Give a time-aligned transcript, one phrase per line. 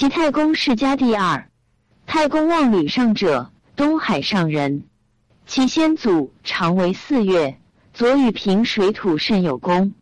[0.00, 1.50] 齐太公世家第二。
[2.06, 4.84] 太公望吕尚者，东海上人。
[5.44, 7.60] 其先祖常为四月，
[7.92, 9.92] 左与平水土甚有功。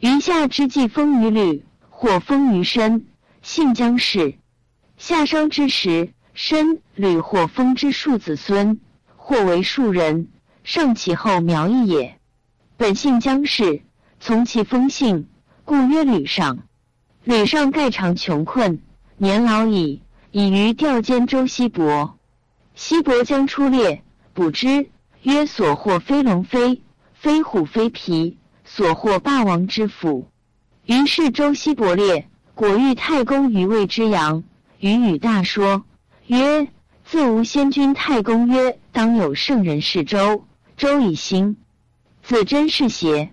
[0.00, 3.04] 余下之际封于吕，或封于申，
[3.42, 4.38] 姓姜氏。
[4.96, 8.80] 夏商之时，申、吕或封之庶子孙，
[9.14, 10.28] 或为庶人，
[10.62, 12.18] 上其后苗裔也。
[12.78, 13.82] 本姓姜氏，
[14.20, 15.28] 从其封姓，
[15.66, 16.60] 故曰吕尚。
[17.24, 18.80] 吕尚盖常穷困，
[19.16, 22.18] 年老矣，以于调监周西伯。
[22.74, 24.02] 西伯将出猎。
[24.32, 24.88] 卜之
[25.22, 26.82] 曰：“所获非龙飞，
[27.12, 30.26] 非虎非皮，所获霸王之斧。”
[30.84, 34.42] 于是周西伯猎，果遇太公于魏之阳，
[34.80, 35.84] 与与大说
[36.26, 36.66] 曰
[37.06, 40.44] ：“自无先君。”太公曰：“当有圣人是周。”
[40.76, 41.56] 周以兴，
[42.24, 43.32] 子真是邪？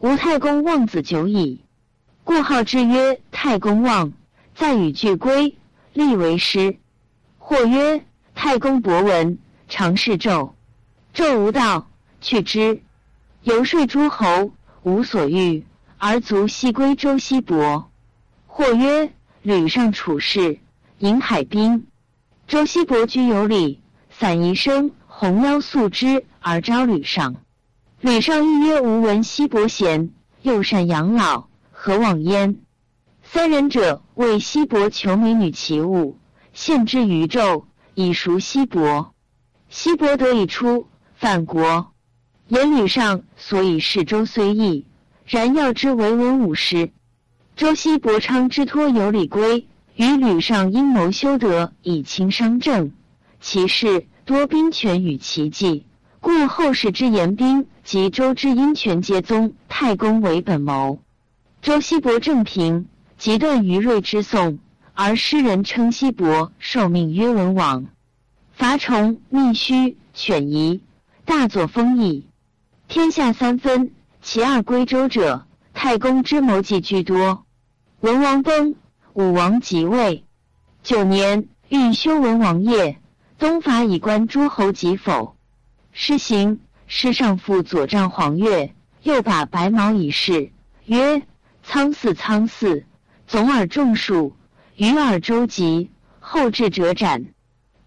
[0.00, 1.60] 吾太公望子久矣，
[2.24, 4.12] 故号之曰太公望。
[4.54, 5.56] 再与俱归，
[5.92, 6.76] 立为师。
[7.38, 10.52] 或曰：“太公博闻。”常侍纣，
[11.14, 11.88] 纣无道，
[12.20, 12.82] 去之。
[13.42, 15.64] 游说诸侯，无所欲，
[15.96, 17.90] 而卒西归周西伯。
[18.46, 20.58] 或曰：吕尚处事，
[20.98, 21.86] 引海滨。
[22.46, 27.36] 周西伯居有礼，散宜生，鸿邀素之而招吕尚。
[28.02, 30.10] 吕尚亦曰：吾闻西伯贤，
[30.42, 32.60] 又善养老，何往焉？
[33.34, 36.18] 三人者为西伯求美女其物，
[36.52, 39.14] 献之于纣，以赎西伯。
[39.70, 41.94] 西伯得以出，反国。
[42.48, 44.84] 言吕尚所以事周虽异，
[45.24, 46.92] 然要之为文武师。
[47.56, 52.92] 周西伯昌之托有礼归，与吕尚阴谋修德以清商政，
[53.40, 55.86] 其事多兵权与奇计，
[56.20, 61.00] 故后世之言兵及周之阴权皆宗太公为本谋。
[61.62, 62.88] 周西伯正平，
[63.22, 64.58] 即断于瑞之宋，
[64.94, 67.86] 而诗人称西伯受命曰文王。
[68.50, 70.82] 伐虫、密须、犬夷，
[71.24, 72.26] 大作封邑。
[72.88, 77.46] 天下三分，其二归周者，太公之谋计居多。
[78.00, 78.74] 文王崩，
[79.12, 80.24] 武王即位。
[80.82, 82.98] 九年，欲修文王业，
[83.38, 85.36] 东伐以观诸侯及否。
[85.92, 88.72] 施行，师上父左帐黄钺，
[89.04, 90.50] 又把白毛以示，
[90.86, 91.22] 曰
[91.62, 92.84] ：“苍驷，苍驷，
[93.32, 94.36] 总耳众数，
[94.76, 97.32] 与尔周吉，后至者斩。”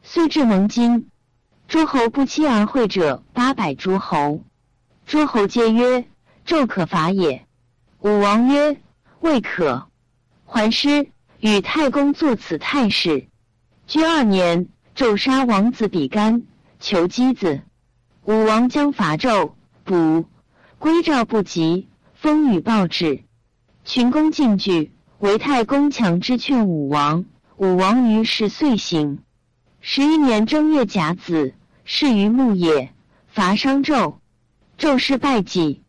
[0.02, 1.12] 遂至蒙金，
[1.68, 4.44] 诸侯不期而会者八百诸侯。
[5.06, 6.08] 诸侯皆曰
[6.48, 7.46] ：“纣可伐也。”
[8.02, 8.82] 武王曰
[9.22, 9.88] ：“未可。”
[10.46, 13.28] 还师与太公作此太史。
[13.86, 16.42] 居二年，纣杀王子比干，
[16.80, 17.62] 求箕子。
[18.24, 19.52] 武王将伐纣，
[19.84, 20.26] 卜
[20.80, 23.24] 归赵不及，风雨暴至，
[23.84, 27.26] 群公进惧，为太公强之劝武王。
[27.58, 29.20] 武王于是遂行。
[29.80, 31.54] 十一年正月甲子，
[31.86, 32.92] 事于牧野，
[33.28, 34.16] 伐商纣，
[34.78, 35.84] 纣失败绩，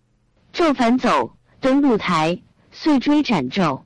[0.52, 3.82] 纣反走，登鹿台，遂追斩纣。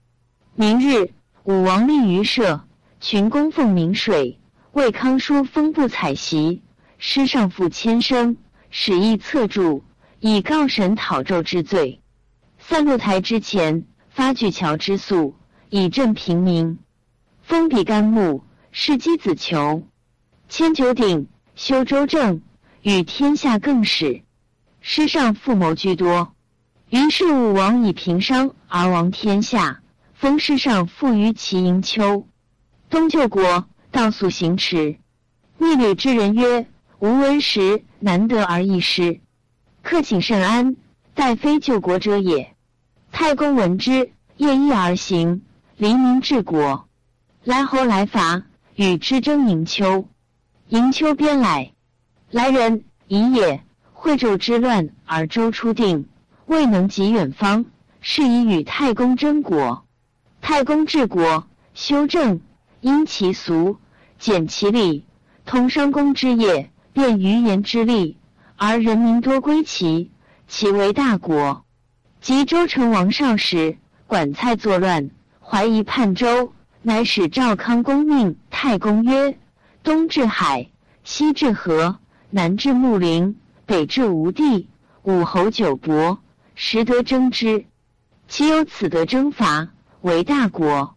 [0.54, 1.12] 明日，
[1.44, 2.64] 武王立于社，
[3.00, 4.38] 群公奉明水，
[4.72, 6.62] 为康叔封布彩席，
[6.98, 8.36] 师上父千声，
[8.68, 9.84] 使役策助，
[10.18, 12.02] 以告神讨纣之罪。
[12.58, 15.34] 散鹿台之前，发巨桥之粟，
[15.68, 16.78] 以赈平民。
[17.42, 19.86] 封比干木，是箕子裘。
[20.48, 22.42] 迁九鼎，修周正，
[22.82, 24.22] 与天下更始。
[24.80, 26.32] 师上父谋居多。
[26.88, 29.80] 于是武王以平商而亡天下，
[30.12, 32.26] 封师上父于齐营丘。
[32.88, 34.98] 东救国，道速行驰。
[35.56, 36.66] 逆旅之人曰
[36.98, 39.20] ：“吾闻时难得而易失，
[39.82, 40.74] 客请甚安，
[41.14, 42.56] 待非救国者也。”
[43.12, 45.42] 太公闻之，夜衣而行，
[45.76, 46.88] 黎明治国。
[47.44, 48.42] 来侯来伐，
[48.76, 50.08] 与之争营丘。
[50.68, 51.72] 迎秋边来，
[52.30, 53.62] 来人已也。
[53.92, 56.08] 惠纣之乱而周初定，
[56.46, 57.66] 未能及远方，
[58.00, 59.84] 是以与太公争国。
[60.40, 62.40] 太公治国，修正，
[62.80, 63.76] 因其俗，
[64.18, 65.04] 简其礼，
[65.44, 68.16] 通商公之业，便于言之利，
[68.56, 70.10] 而人民多归齐，
[70.48, 71.64] 其为大国。
[72.20, 76.52] 及周成王少时，管蔡作乱，怀疑叛周，
[76.82, 79.38] 乃使赵康公命太公曰。
[79.82, 80.68] 东至海，
[81.02, 84.68] 西至河，南至穆陵，北至吴地，
[85.02, 86.20] 五侯九伯，
[86.54, 87.64] 实得争之。
[88.28, 89.70] 其有此得征伐，
[90.02, 90.96] 为大国。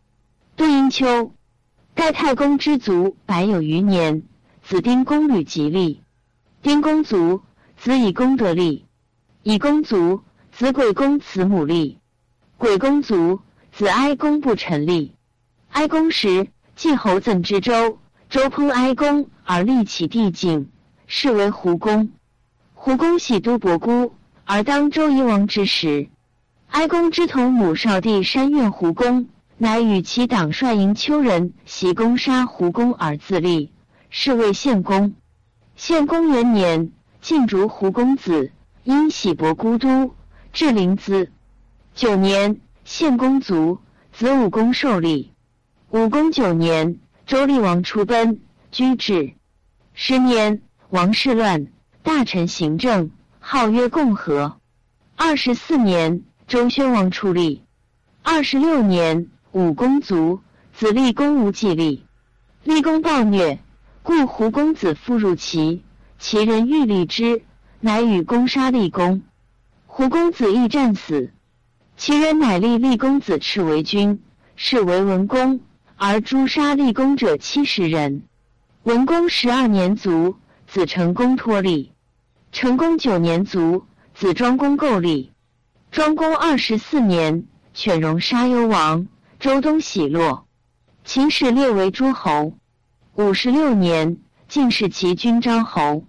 [0.57, 1.33] 杜英秋，
[1.95, 4.23] 盖太公之族百有余年，
[4.61, 6.03] 子丁公履吉利。
[6.61, 7.41] 丁公卒，
[7.77, 8.85] 子以公得利。
[9.41, 10.21] 以公卒，
[10.55, 11.97] 子鬼公慈母立。
[12.59, 13.39] 鬼公卒，
[13.71, 15.15] 子哀公不成立。
[15.71, 16.47] 哀公时。
[16.75, 17.99] 季侯赠之周，
[18.31, 20.71] 周烹哀公而立其帝境，
[21.05, 22.09] 是为胡公。
[22.73, 26.09] 胡公喜都伯姑，而当周夷王之时，
[26.69, 29.29] 哀公之同母少弟山怨胡公，
[29.59, 33.71] 乃与其党率营丘人袭攻杀胡公而自立，
[34.09, 35.13] 是为献公。
[35.75, 36.91] 献公元年，
[37.21, 38.51] 晋逐胡公子，
[38.83, 40.15] 因喜伯姑都，
[40.53, 41.29] 至临淄。
[41.95, 43.79] 九年，献公卒，
[44.11, 45.31] 子武公受立。
[45.89, 48.39] 武公九年，周厉王出奔，
[48.71, 49.33] 居至。
[49.95, 50.61] 十年，
[50.91, 51.67] 王室乱，
[52.03, 53.09] 大臣行政，
[53.39, 54.57] 号曰共和。
[55.15, 57.63] 二十四年，周宣王出立。
[58.21, 60.39] 二十六年，武公卒，
[60.71, 62.05] 子立公无忌立。
[62.63, 63.59] 立公暴虐，
[64.03, 65.83] 故胡公子复入齐，
[66.19, 67.41] 齐人欲立之，
[67.79, 69.23] 乃与公杀立公。
[69.95, 71.29] 胡公子亦战死。
[71.97, 74.23] 其人乃立立公子赤为君，
[74.55, 75.59] 是为文公，
[75.97, 78.23] 而诛杀立公者七十人。
[78.81, 80.35] 文公十二年卒，
[80.65, 81.91] 子成公托立。
[82.51, 83.85] 成公九年卒，
[84.15, 85.31] 子庄公构立。
[85.91, 87.45] 庄公二十四年，
[87.75, 89.07] 犬戎杀幽王，
[89.39, 90.47] 周东喜洛。
[91.03, 92.57] 秦始列为诸侯。
[93.13, 94.17] 五十六年，
[94.47, 96.03] 晋弑其君昭侯。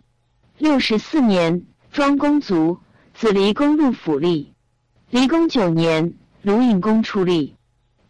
[0.57, 2.79] 六十四年，庄公卒，
[3.15, 4.53] 子离公入府立。
[5.09, 7.55] 离公九年，鲁隐公出立。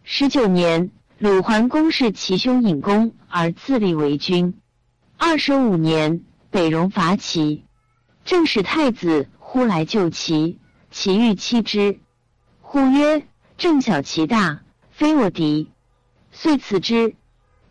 [0.03, 4.55] 十九年，鲁桓公弑其兄隐公，而自立为君。
[5.15, 7.63] 二十五年，北戎伐齐，
[8.25, 10.59] 正使太子呼来救齐，
[10.89, 11.99] 齐欲欺之。
[12.59, 13.27] 呼曰
[13.59, 15.69] ：“正小其大，非我敌。”
[16.33, 17.13] 遂辞之。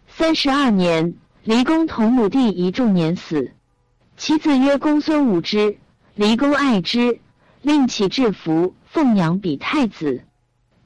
[0.07, 3.51] 三十二年，离公同母弟一仲年死，
[4.17, 5.79] 其子曰公孙武之，
[6.15, 7.19] 离公爱之，
[7.65, 8.75] 令其制服。
[8.85, 10.23] 奉养比太子，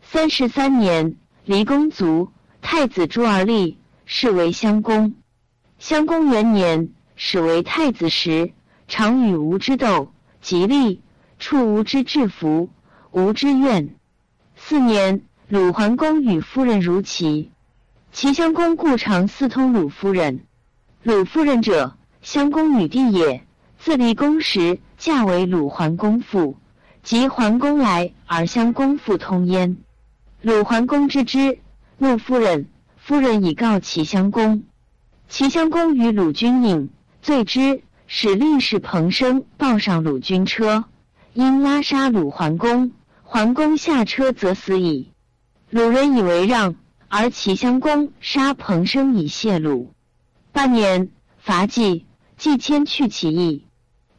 [0.01, 2.31] 三十三年，离公卒，
[2.63, 3.77] 太子朱而立，
[4.07, 5.15] 是为襄公。
[5.79, 8.53] 襄公元年，始为太子时，
[8.87, 11.03] 常与吴之斗，吉利，
[11.39, 12.71] 处吴之制服，
[13.11, 13.95] 吴之怨。
[14.57, 17.51] 四年，鲁桓公与夫人如齐，
[18.13, 20.47] 齐襄公故常私通鲁夫人。
[21.03, 23.45] 鲁夫人者，襄公女弟也。
[23.79, 26.57] 自立公时，嫁为鲁桓公妇。
[27.03, 29.77] 及桓公来，而相公复通焉。
[30.43, 31.59] 鲁桓公知之，
[31.99, 32.69] 怒夫人。
[32.97, 34.65] 夫人以告齐襄公。
[35.29, 36.91] 齐襄公与鲁君饮，
[37.23, 40.85] 醉之，使令士彭生抱上鲁君车，
[41.33, 42.93] 因拉杀鲁桓公。
[43.23, 45.13] 桓公下车则死矣。
[45.71, 46.77] 鲁人以为让，
[47.09, 49.93] 而齐襄公杀彭生以谢鲁。
[50.53, 52.05] 半年，伐季，
[52.37, 53.65] 季迁去其邑。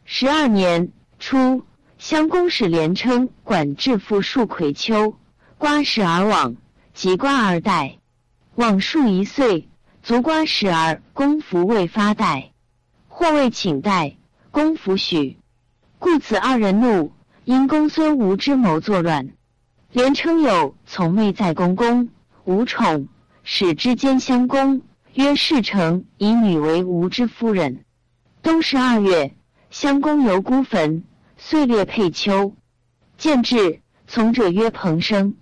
[0.05, 1.63] 十二年初。
[1.99, 5.17] 襄公使连称管治父数葵丘，
[5.57, 6.55] 瓜食而往，
[6.93, 7.97] 及瓜而待，
[8.55, 9.67] 往数一岁，
[10.01, 12.53] 足瓜食而公服未发待，
[13.09, 14.15] 或未请待，
[14.49, 15.39] 公服许，
[15.99, 17.11] 故此二人怒，
[17.43, 19.31] 因公孙无之谋作乱。
[19.91, 22.07] 连称有从妹在公公，
[22.45, 23.09] 无宠，
[23.43, 24.83] 使之奸襄公，
[25.15, 27.83] 曰事成，以女为吴之夫人。
[28.41, 29.35] 冬十二月，
[29.69, 31.03] 襄公游孤坟。
[31.41, 32.53] 遂列佩丘，
[33.17, 35.37] 见至，从者曰：“彭生。”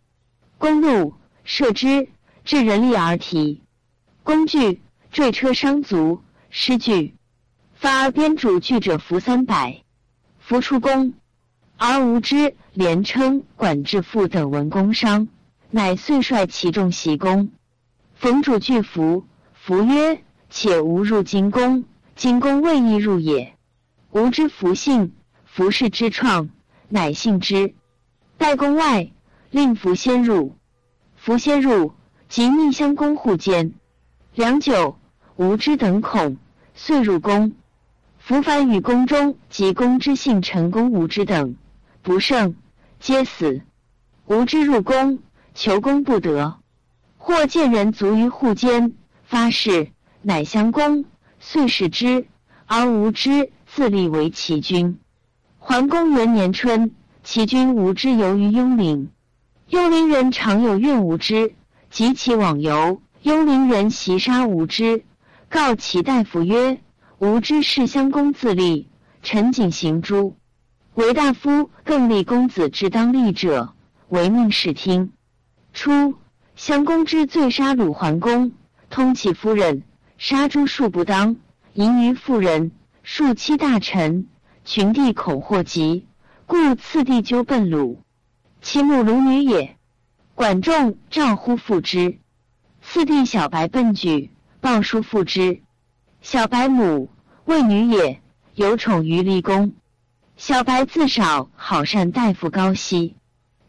[0.59, 2.07] 公怒，射之，
[2.45, 3.63] 至人力而提。
[4.23, 4.79] 工具，
[5.11, 6.21] 坠车伤足，
[6.51, 7.15] 失惧。
[7.73, 9.83] 发而边主惧者服三百，
[10.39, 11.15] 服出宫，
[11.77, 15.27] 而无知连称管制父等闻公伤，
[15.71, 17.49] 乃遂率其众袭宫。
[18.13, 23.55] 逢主惧服，服曰：“且吾入金宫，金宫未易入也。”
[24.13, 25.13] 吾之服性。
[25.57, 26.51] 服饰之创，
[26.87, 27.73] 乃信之。
[28.37, 29.09] 待宫外，
[29.49, 30.55] 令服先入。
[31.15, 31.93] 服先入，
[32.29, 33.73] 即逆相公户间。
[34.35, 34.99] 良久，
[35.35, 36.37] 无知等恐，
[36.75, 37.53] 遂入宫。
[38.19, 41.55] 服反与宫中及公之信陈公无知等
[42.03, 42.53] 不胜，
[42.99, 43.63] 皆死。
[44.27, 45.17] 无知入宫，
[45.55, 46.59] 求公不得。
[47.17, 51.05] 或见人卒于户间，发誓，乃相公，
[51.39, 52.27] 遂使之，
[52.67, 54.99] 而无知自立为齐君。
[55.69, 56.95] 桓公元年春，
[57.25, 59.11] 齐君无知游于雍陵。
[59.67, 61.55] 雍陵人常有怨无知，
[61.89, 65.03] 及其往游，雍陵人袭杀无知，
[65.49, 66.79] 告齐大夫曰
[67.19, 68.87] ：“无知是襄公自立，
[69.21, 70.37] 陈景行诛。
[70.93, 73.73] 为大夫更立公子之当立者，
[74.07, 75.11] 唯命是听。”
[75.73, 76.15] 初，
[76.55, 78.53] 襄公之罪杀鲁桓公，
[78.89, 79.83] 通其夫人，
[80.17, 81.35] 杀诸庶不当，
[81.73, 82.71] 淫于妇人，
[83.03, 84.27] 数妻大臣。
[84.67, 86.05] 群帝恐祸及，
[86.45, 88.01] 故次第纠奔鲁。
[88.61, 89.77] 其母鲁女也。
[90.35, 92.19] 管仲召乎父之。
[92.81, 95.61] 次弟小白奔举，报书复之。
[96.19, 97.09] 小白母
[97.45, 98.21] 为女也，
[98.55, 99.71] 有宠于立公。
[100.35, 103.15] 小白自少好善大夫高息，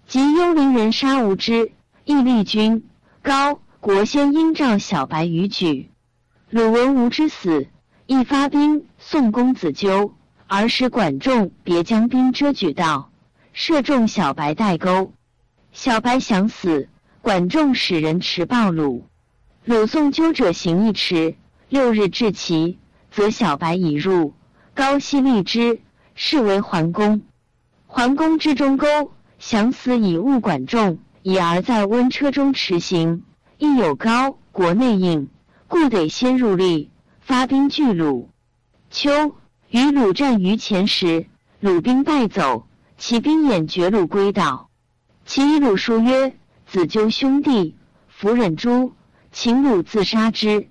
[0.09, 1.71] 及幽灵人杀无知，
[2.07, 2.89] 亦立君
[3.23, 5.93] 高国先应召小白于举。
[6.51, 7.69] 鲁文吴之死，
[8.07, 10.13] 亦发兵送公子纠，
[10.49, 13.13] 而使管仲别将兵遮举道，
[13.53, 15.13] 射中小白带钩。
[15.71, 16.89] 小白想死，
[17.23, 19.07] 管仲使人持暴鲁。
[19.65, 21.37] 鲁送纠者行一迟，
[21.69, 22.79] 六日至齐，
[23.13, 24.35] 则小白已入。
[24.75, 25.81] 高息立之。
[26.21, 27.23] 是为桓公。
[27.87, 33.23] 桓公之中钩，想死以误管仲，已而在温车中驰行，
[33.57, 35.29] 亦有高国内应，
[35.69, 36.91] 故得先入力，
[37.21, 38.31] 发兵拒鲁。
[38.91, 39.37] 秋，
[39.71, 41.27] 与鲁战于前时，
[41.61, 44.71] 鲁兵败走，其兵掩绝鲁归岛。
[45.27, 46.35] 其以鲁书曰
[46.65, 47.77] ：“子纠兄弟，
[48.09, 48.95] 弗忍诛，
[49.31, 50.71] 请鲁自杀之。”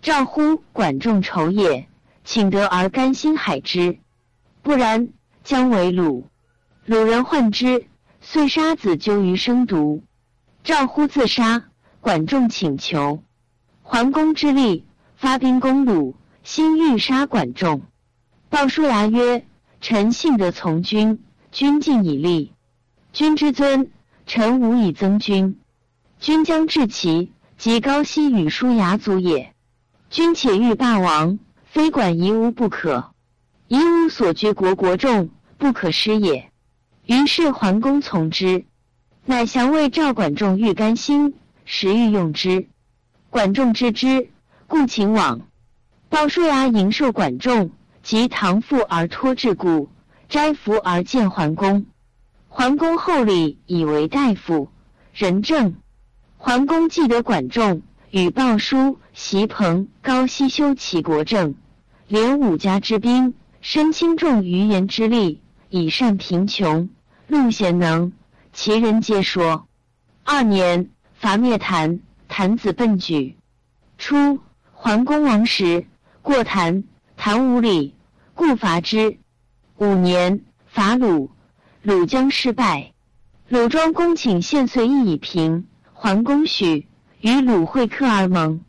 [0.00, 1.86] 赵乎管仲仇也，
[2.24, 3.98] 请得而甘心海之。
[4.62, 5.10] 不然，
[5.44, 6.26] 将为鲁。
[6.86, 7.88] 鲁人患之，
[8.22, 10.02] 遂杀子纠于生毒。
[10.64, 11.64] 赵乎自杀，
[12.00, 13.22] 管仲请求。
[13.82, 17.82] 桓公之力，发兵攻鲁，心欲杀管仲。
[18.50, 19.46] 鲍叔牙曰
[19.80, 22.52] ：“臣信得从君，君尽以立。
[23.12, 23.92] 君之尊，
[24.26, 25.60] 臣无以增君。
[26.18, 29.54] 君将至齐，即高息与叔牙族也。
[30.10, 33.12] 君且欲霸王，非管夷吾不可。”
[33.68, 36.50] 夷吾所居国国众，不可失也。
[37.06, 38.64] 于是桓公从之，
[39.24, 42.66] 乃降魏赵管仲欲甘心，时欲用之。
[43.30, 44.28] 管仲知之，
[44.66, 45.42] 故请往。
[46.08, 47.70] 鲍叔牙迎受管仲，
[48.02, 49.88] 及唐父而托至故，
[50.28, 51.86] 斋服而见桓公。
[52.48, 54.68] 桓公厚礼，以为大夫，
[55.12, 55.74] 仁政。
[56.36, 61.54] 桓公既得管仲，与鲍叔、袭彭、高息修齐国政，
[62.08, 63.34] 连五家之兵。
[63.60, 66.88] 身轻重于言之力，以善贫穷，
[67.26, 68.12] 路贤能，
[68.54, 69.66] 其人皆说。
[70.24, 73.36] 二年，伐灭谭，谭子奔举。
[73.98, 74.40] 初，
[74.72, 75.84] 桓公王时，
[76.22, 76.84] 过谭，
[77.22, 77.94] 谭无礼，
[78.34, 79.18] 故伐之。
[79.76, 81.30] 五年，伐鲁，
[81.82, 82.94] 鲁将失败。
[83.46, 86.88] 鲁庄公请献岁邑以平，桓公许，
[87.20, 88.64] 与鲁会客而盟。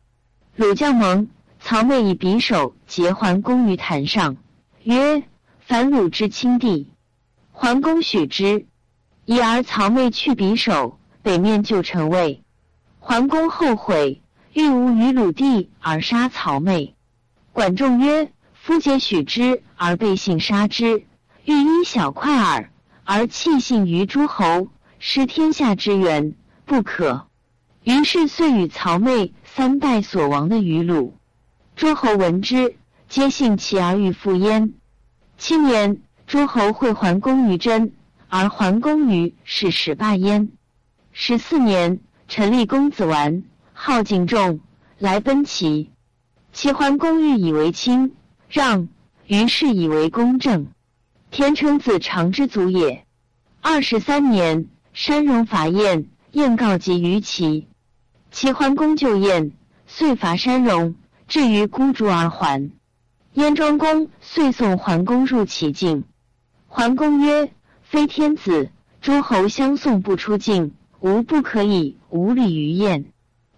[0.57, 1.29] 鲁将盟，
[1.61, 4.35] 曹妹以匕首截桓公于坛上。
[4.83, 5.23] 曰：
[5.61, 6.91] 反鲁之亲弟，
[7.53, 8.65] 桓公许之。
[9.23, 12.43] 已而曹妹去匕首，北面就城魏。
[12.99, 16.95] 桓公后悔，欲无于鲁地而杀曹妹。
[17.53, 18.29] 管仲曰：
[18.63, 20.99] 夫皆许之而背信杀之，
[21.45, 22.69] 欲因小快耳，
[23.03, 24.67] 而弃信于诸侯，
[24.99, 27.25] 失天下之源，不可。
[27.83, 31.17] 于是遂与曹魏三代所亡的于鲁。
[31.75, 32.77] 诸侯闻之。
[33.09, 34.73] 皆信其而欲复焉。
[35.39, 37.93] 七年，诸侯会桓公于真，
[38.29, 40.51] 而桓公于是始罢焉。
[41.11, 44.59] 十四年，陈立公子完，好敬重，
[44.99, 45.89] 来奔齐。
[46.53, 48.15] 齐桓公欲以为亲，
[48.51, 48.89] 让，
[49.27, 50.67] 于是以为公正。
[51.31, 53.05] 田成子长之祖也。
[53.61, 57.69] 二十三年，山戎伐燕，燕告急于齐。
[58.29, 59.53] 齐桓公就燕，
[59.87, 60.95] 遂伐山戎，
[61.29, 62.69] 至于孤竹而还。
[63.35, 66.03] 燕庄公遂送桓公入其境。
[66.67, 67.53] 桓公曰
[67.83, 73.05] ：“非天子，诸侯相送不出境，吾不可以无礼于燕。”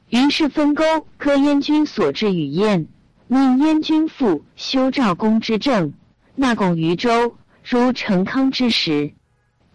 [0.10, 0.84] 于是分沟
[1.18, 2.86] 割燕军所至与燕，
[3.34, 5.94] 命燕军复修赵公之政，
[6.36, 7.36] 纳贡于周，
[7.68, 9.16] 如成康之时。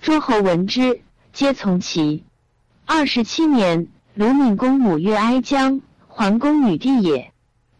[0.01, 2.23] 诸侯闻之，皆从其。
[2.87, 7.33] 二十七年，鲁闵公母曰哀姜，桓公女弟也。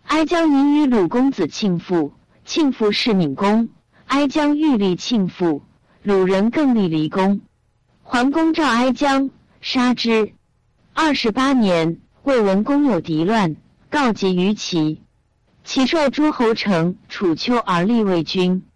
[0.03, 2.13] 哀姜迎与鲁公子庆父，
[2.45, 3.69] 庆父是闵公。
[4.07, 5.63] 哀姜欲立庆父，
[6.03, 7.41] 鲁人更立离公。
[8.03, 9.31] 桓公召哀姜，
[9.61, 10.33] 杀之。
[10.93, 13.55] 二十八年，魏文公有敌乱，
[13.89, 15.03] 告急于齐。
[15.69, 18.67] 齐率诸侯城楚丘而立魏君。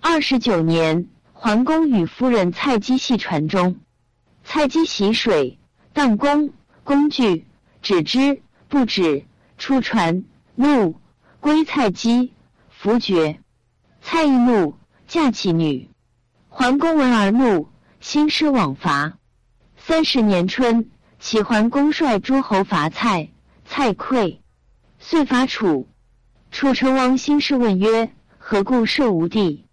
[0.00, 3.78] 二十九年，桓公与夫人蔡姬系船中，
[4.42, 5.60] 蔡姬洗水，
[5.92, 6.50] 荡弓，
[6.82, 7.46] 弓具
[7.80, 9.24] 止之，不止，
[9.56, 10.24] 出船。
[10.56, 10.96] 怒
[11.38, 12.32] 归蔡姬，
[12.68, 13.38] 弗绝。
[14.00, 14.74] 蔡亦怒，
[15.06, 15.90] 嫁其女。
[16.48, 17.68] 桓公闻而怒，
[18.00, 19.16] 兴师往伐。
[19.76, 23.30] 三十年春，齐桓公率诸侯伐蔡，
[23.64, 24.40] 蔡溃，
[24.98, 25.86] 遂伐楚。
[26.52, 29.64] 楚成王兴师问曰：“何故射无地？”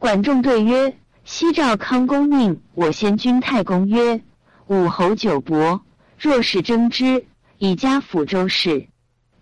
[0.00, 4.20] 管仲对曰：“西赵康公命我先君太公曰
[4.66, 5.82] ：‘武侯久伯，
[6.18, 7.24] 若是争之，
[7.58, 8.88] 以加抚州事。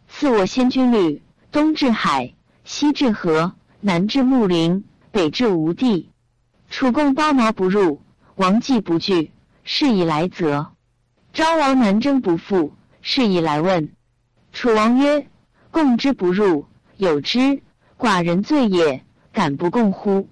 [0.09, 6.11] 赐我先君旅，东至海，西至河，南至木陵，北至吴地。
[6.69, 8.03] 楚共包毛不入，
[8.37, 9.33] 王既不惧，
[9.65, 10.73] 是以来责。
[11.33, 13.91] 昭王南征不复，是以来问。
[14.53, 15.27] 楚王曰
[15.73, 17.63] ：“共之不入，有之，
[17.99, 20.29] 寡人罪也，敢不共乎？”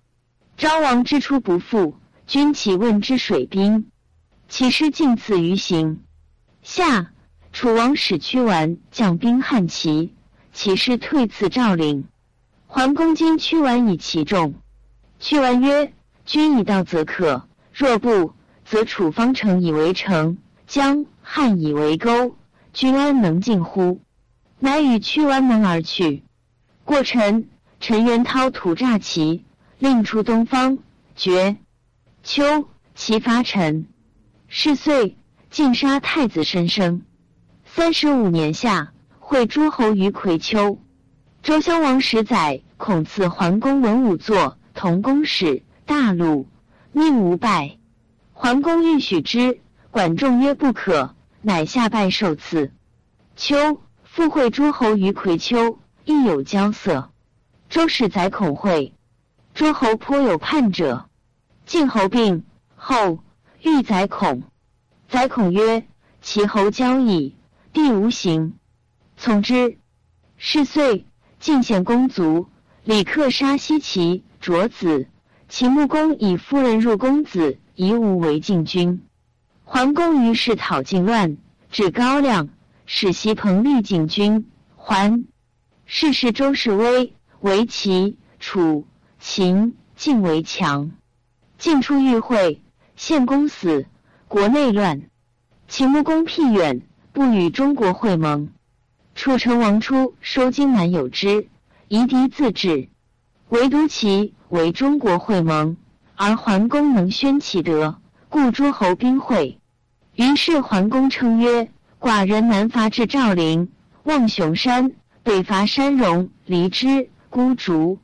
[0.56, 3.90] 昭王之出不复，君其问之水兵，
[4.48, 6.02] 其师尽次于行。
[6.62, 7.12] 夏，
[7.52, 10.14] 楚王使屈完将兵汉齐，
[10.52, 12.04] 其师退次赵陵。
[12.66, 14.54] 桓公今屈完以其众。
[15.18, 15.92] 屈完曰
[16.24, 18.32] ：“君以道则可，若不，
[18.64, 22.36] 则楚方城以为城，江汉以为沟，
[22.72, 24.00] 君安能进乎？”
[24.60, 26.22] 乃与屈完盟而去。
[26.84, 27.48] 过陈，
[27.80, 29.44] 陈元涛土诈齐，
[29.78, 30.78] 令出东方。
[31.14, 31.56] 绝
[32.22, 33.86] 秋，齐伐陈。
[34.48, 35.16] 是岁，
[35.50, 37.02] 尽杀太子申生。
[37.64, 40.78] 三十五年夏，会诸侯于葵丘。
[41.42, 46.46] 周襄王十载，恐赐桓公文武作同公使，大鲁，
[46.92, 47.78] 命无拜。
[48.32, 49.60] 桓公欲许之，
[49.90, 52.72] 管仲曰不可，乃下拜受赐。
[53.36, 53.80] 秋。
[54.04, 57.10] 复会诸侯于葵丘，亦有交色。
[57.68, 58.92] 周使宰孔会，
[59.54, 61.08] 诸侯颇有叛者。
[61.64, 62.44] 晋侯病
[62.76, 63.18] 后，
[63.62, 64.42] 欲宰孔。
[65.08, 65.86] 宰孔曰
[66.20, 67.34] ：“其侯交矣，
[67.72, 68.54] 必无行。”
[69.16, 69.78] 从之。
[70.36, 71.06] 是岁，
[71.38, 72.48] 晋献公卒，
[72.84, 75.06] 李克杀西齐卓子。
[75.48, 79.02] 秦穆公以夫人入公子，以武为晋军。
[79.64, 81.36] 桓公于是讨晋乱，
[81.70, 82.48] 至高亮。
[82.86, 85.24] 使袭彭立景军还，
[85.94, 88.86] 世事周士威为齐、楚、
[89.20, 90.92] 秦、晋为强。
[91.58, 92.62] 晋出遇会，
[92.96, 93.84] 献公死，
[94.26, 95.02] 国内乱。
[95.68, 96.80] 秦穆公僻远，
[97.12, 98.48] 不与中国会盟。
[99.14, 101.48] 楚成王初收荆南有之，
[101.88, 102.88] 夷狄自治。
[103.50, 105.76] 唯独齐为中国会盟，
[106.16, 108.00] 而桓公能宣其德，
[108.30, 109.60] 故诸侯兵会。
[110.16, 111.68] 于是桓公称曰。
[112.00, 113.70] 寡人南伐至赵陵，
[114.04, 114.90] 望雄山；
[115.24, 117.98] 北伐山戎、黎之、孤竹；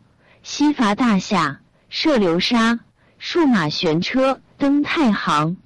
[0.44, 2.78] 西伐大夏，涉流沙，
[3.18, 5.57] 数马悬车，登太行，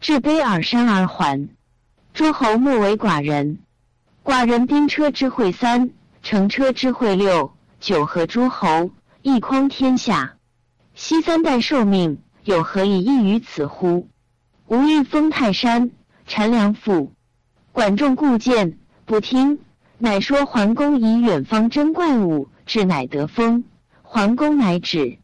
[0.00, 1.50] 至卑尔山而还。
[2.14, 3.58] 诸侯莫为寡人。
[4.24, 5.90] 寡人兵车之会三，
[6.22, 10.36] 乘车之会六，九合诸侯，一匡天下。
[10.94, 14.08] 昔三代受命，有何以异于此乎？
[14.66, 15.90] 吾欲封泰山，
[16.26, 17.12] 禅梁父。
[17.72, 19.58] 管仲固谏不听，
[20.04, 23.62] 乃说桓公以远方征怪物，至乃得封。
[24.02, 25.20] 桓公乃止。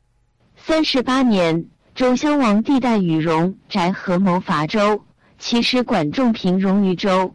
[0.55, 5.05] 三十八年，周襄王帝代与戎宅合谋伐周，
[5.37, 7.35] 其使管仲平戎于周。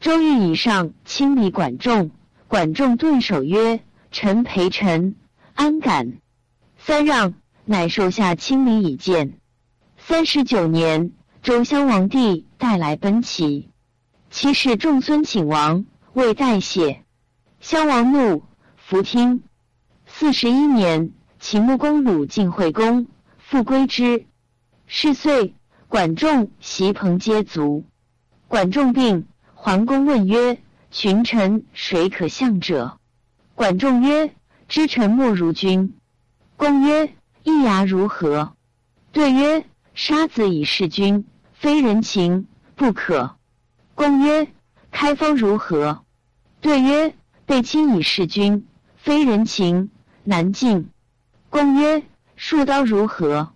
[0.00, 2.10] 周欲以上清理管仲，
[2.48, 3.78] 管仲顿首曰
[4.10, 5.14] ：“臣陪臣，
[5.54, 6.14] 安敢？”
[6.78, 9.38] 三让，乃受下清理以见。
[9.98, 11.12] 三十九年，
[11.44, 13.70] 周襄王帝带来奔齐。
[14.30, 17.04] 其使仲孙请王，未代谢。
[17.60, 18.42] 襄王怒，
[18.76, 19.42] 弗听。
[20.04, 23.06] 四十一年，秦穆公鲁晋惠公，
[23.38, 24.26] 复归之。
[24.86, 25.54] 是岁，
[25.88, 27.86] 管仲、袭彭皆卒。
[28.46, 30.60] 管仲病，桓公问曰
[30.92, 32.98] ：“群臣谁可相者？”
[33.56, 34.34] 管仲曰
[34.68, 35.94] ：“知臣莫如君。”
[36.58, 38.54] 公曰：“易牙如何？”
[39.12, 43.36] 对曰：“杀子以事君，非人情，不可。”
[43.94, 44.48] 公曰
[44.92, 46.01] ：“开封如何？”
[46.62, 49.90] 对曰：“被亲以事君，非人情，
[50.22, 50.90] 难尽。”
[51.50, 52.04] 公曰
[52.36, 53.52] ：“数刀如何？”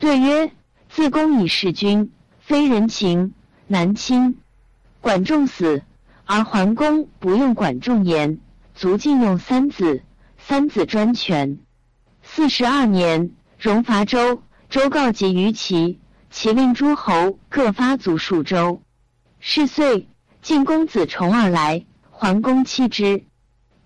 [0.00, 0.50] 对曰
[0.88, 3.34] ：“自公以事君，非人情，
[3.66, 4.38] 难亲。”
[5.02, 5.82] 管仲死，
[6.24, 8.40] 而桓公不用管仲言，
[8.74, 10.02] 卒尽用三子，
[10.38, 11.58] 三子专权。
[12.22, 18.80] 四十二年，戎伐周，周告急于齐，齐令诸侯各发卒数周。
[19.38, 20.08] 是岁，
[20.40, 21.84] 晋公子重耳来，
[22.20, 23.26] 桓公妻之。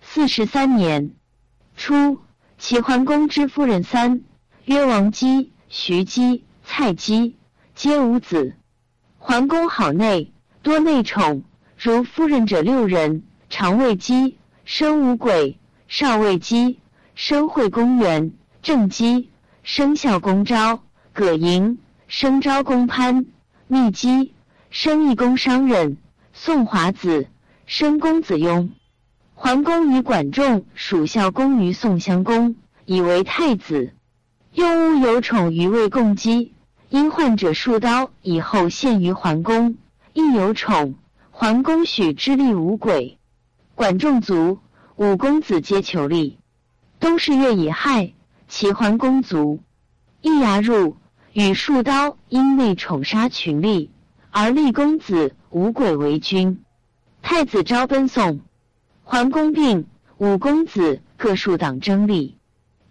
[0.01, 1.11] 四十三年
[1.77, 2.19] 初，
[2.57, 4.23] 齐桓公之夫人三，
[4.65, 7.37] 曰王姬、徐姬、蔡姬，
[7.75, 8.57] 皆无子。
[9.19, 11.43] 桓公好内，多内宠，
[11.77, 16.81] 如夫人者六人：长卫姬，生无鬼；少卫姬，
[17.15, 18.31] 生惠公元；
[18.63, 19.29] 正姬，
[19.63, 20.81] 生孝公昭；
[21.13, 23.27] 葛莹，生昭公潘；
[23.67, 24.33] 密姬。
[24.71, 25.99] 生义公商人，
[26.33, 27.27] 宋华子
[27.75, 28.73] 生公子雍。
[29.33, 33.95] 桓公与管仲属孝公于宋襄公，以为太子。
[34.53, 36.53] 雍乌有宠于魏共姬，
[36.91, 39.79] 因患者数刀，以后献于桓公。
[40.13, 40.97] 亦有宠，
[41.31, 43.17] 桓公许之立无鬼，
[43.75, 44.59] 管仲卒，
[44.97, 46.39] 五公子皆求立。
[47.01, 48.13] 冬十月乙亥，
[48.49, 49.61] 齐桓公卒。
[50.21, 50.99] 易牙入，
[51.33, 53.89] 与数刀，因内宠杀群吏，
[54.31, 56.62] 而立公子无鬼为君。
[57.23, 58.41] 太子昭奔宋，
[59.05, 59.87] 桓公病，
[60.19, 62.37] 五公子各数党争立。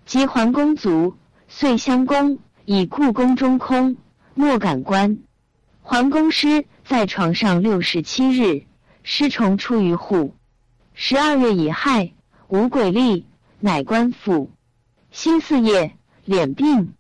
[0.06, 1.16] 及桓公卒，
[1.50, 3.98] 遂襄公以故宫中空，
[4.34, 5.20] 莫敢观。
[5.84, 8.64] 桓公师在床上六十七日，
[9.04, 10.34] 尸虫出于户。
[10.94, 12.14] 十二月乙亥，
[12.48, 13.26] 五鬼立，
[13.60, 14.50] 乃官复。
[15.12, 16.94] 辛巳夜，敛病。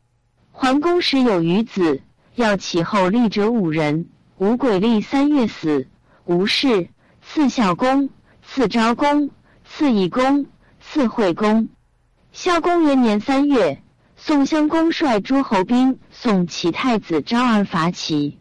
[0.51, 2.01] 桓公时有余子，
[2.35, 4.09] 要其后立者五人。
[4.37, 5.87] 五鬼立三月死，
[6.25, 6.89] 无事。
[7.33, 8.09] 赐孝公，
[8.43, 9.29] 赐昭公，
[9.63, 10.47] 赐义公，
[10.81, 11.69] 赐惠公。
[12.33, 13.81] 孝公元年三月，
[14.17, 18.39] 宋襄公率诸侯兵送齐太子昭而伐齐，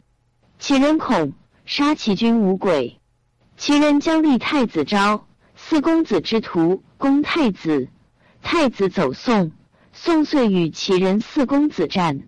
[0.59, 2.99] 齐人恐，杀齐军无鬼。
[3.57, 5.25] 齐人将立太子昭，
[5.55, 7.87] 四公子之徒攻太子，
[8.43, 9.53] 太子走宋。
[9.93, 12.23] 宋遂与齐人四公子战。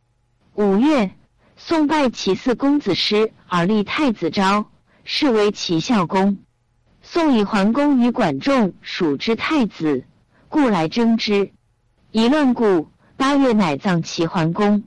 [0.55, 1.11] 五月，
[1.57, 4.71] 宋败齐四公子师，而立太子昭，
[5.03, 6.39] 是为齐孝公。
[7.15, 10.07] 宋以桓公与管仲属之太子，
[10.49, 11.53] 故来争之。
[12.11, 14.85] 以乱故，八月乃葬齐桓公。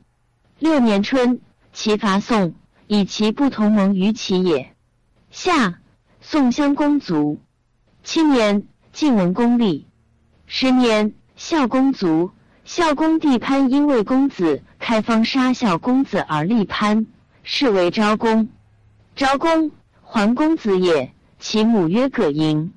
[0.58, 1.40] 六年春，
[1.72, 2.56] 齐伐宋，
[2.88, 4.74] 以其不同盟于齐也。
[5.30, 5.78] 夏，
[6.20, 7.40] 宋襄公卒。
[8.04, 9.86] 七年，晋文公立。
[10.48, 12.32] 十年，孝公卒。
[12.64, 17.06] 孝公弟潘因为公子开方杀孝公子而立潘，
[17.44, 18.50] 是为昭公。
[19.16, 19.70] 昭公，
[20.02, 21.14] 桓公子也。
[21.48, 22.74] 其母曰葛莹。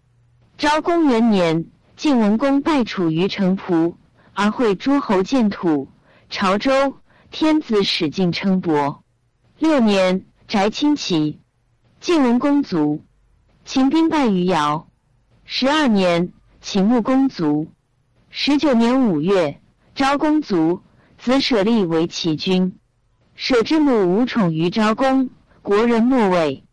[0.58, 3.96] 昭公元年，晋文公败楚于城濮，
[4.34, 5.88] 而会诸侯建土。
[6.28, 6.98] 朝周，
[7.30, 9.02] 天子使晋称伯。
[9.58, 11.40] 六年，翟亲齐。
[11.98, 13.02] 晋文公卒。
[13.64, 14.86] 秦兵败于尧。
[15.46, 17.68] 十二年，秦穆公卒。
[18.28, 19.62] 十九年五月。
[19.94, 20.82] 昭公卒，
[21.16, 22.78] 子舍利为齐君。
[23.34, 25.30] 舍之母无宠于昭公，
[25.62, 26.64] 国人莫畏。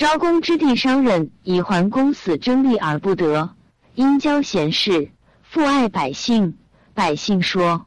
[0.00, 3.54] 昭公之弟商人以桓公死争利而不得，
[3.94, 5.10] 因交贤士，
[5.42, 6.56] 父爱百姓。
[6.94, 7.84] 百姓说：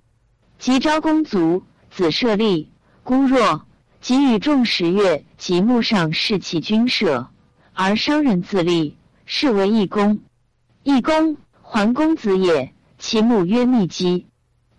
[0.60, 2.72] 及昭公卒，子舍利
[3.02, 3.66] 孤弱，
[4.00, 7.30] 即与众十月，及木上弑其君舍，
[7.74, 8.96] 而商人自立，
[9.26, 10.20] 是为义公。
[10.84, 12.76] 义公，桓公子也。
[13.00, 14.28] 其母曰密姬。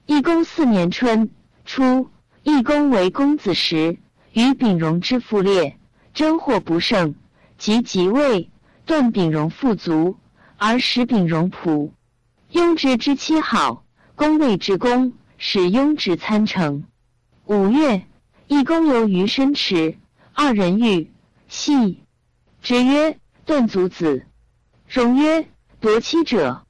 [0.06, 1.28] 义公四年春，
[1.64, 2.08] 初，
[2.44, 3.98] 义公为公子时，
[4.34, 5.76] 与丙荣之父列，
[6.14, 7.16] 争获不胜，
[7.58, 8.50] 即即位，
[8.84, 10.16] 断丙荣富足，
[10.56, 11.90] 而使丙荣仆。
[12.50, 16.84] 雍直之妻好，公谓之公，使雍直参乘。
[17.46, 18.06] 五月，
[18.46, 19.98] 义公游于深池，
[20.32, 21.10] 二人遇，
[21.48, 22.02] 系。
[22.62, 24.24] 直曰：“断足子。”
[24.88, 25.48] 荣曰
[25.80, 26.64] ：“夺妻者。”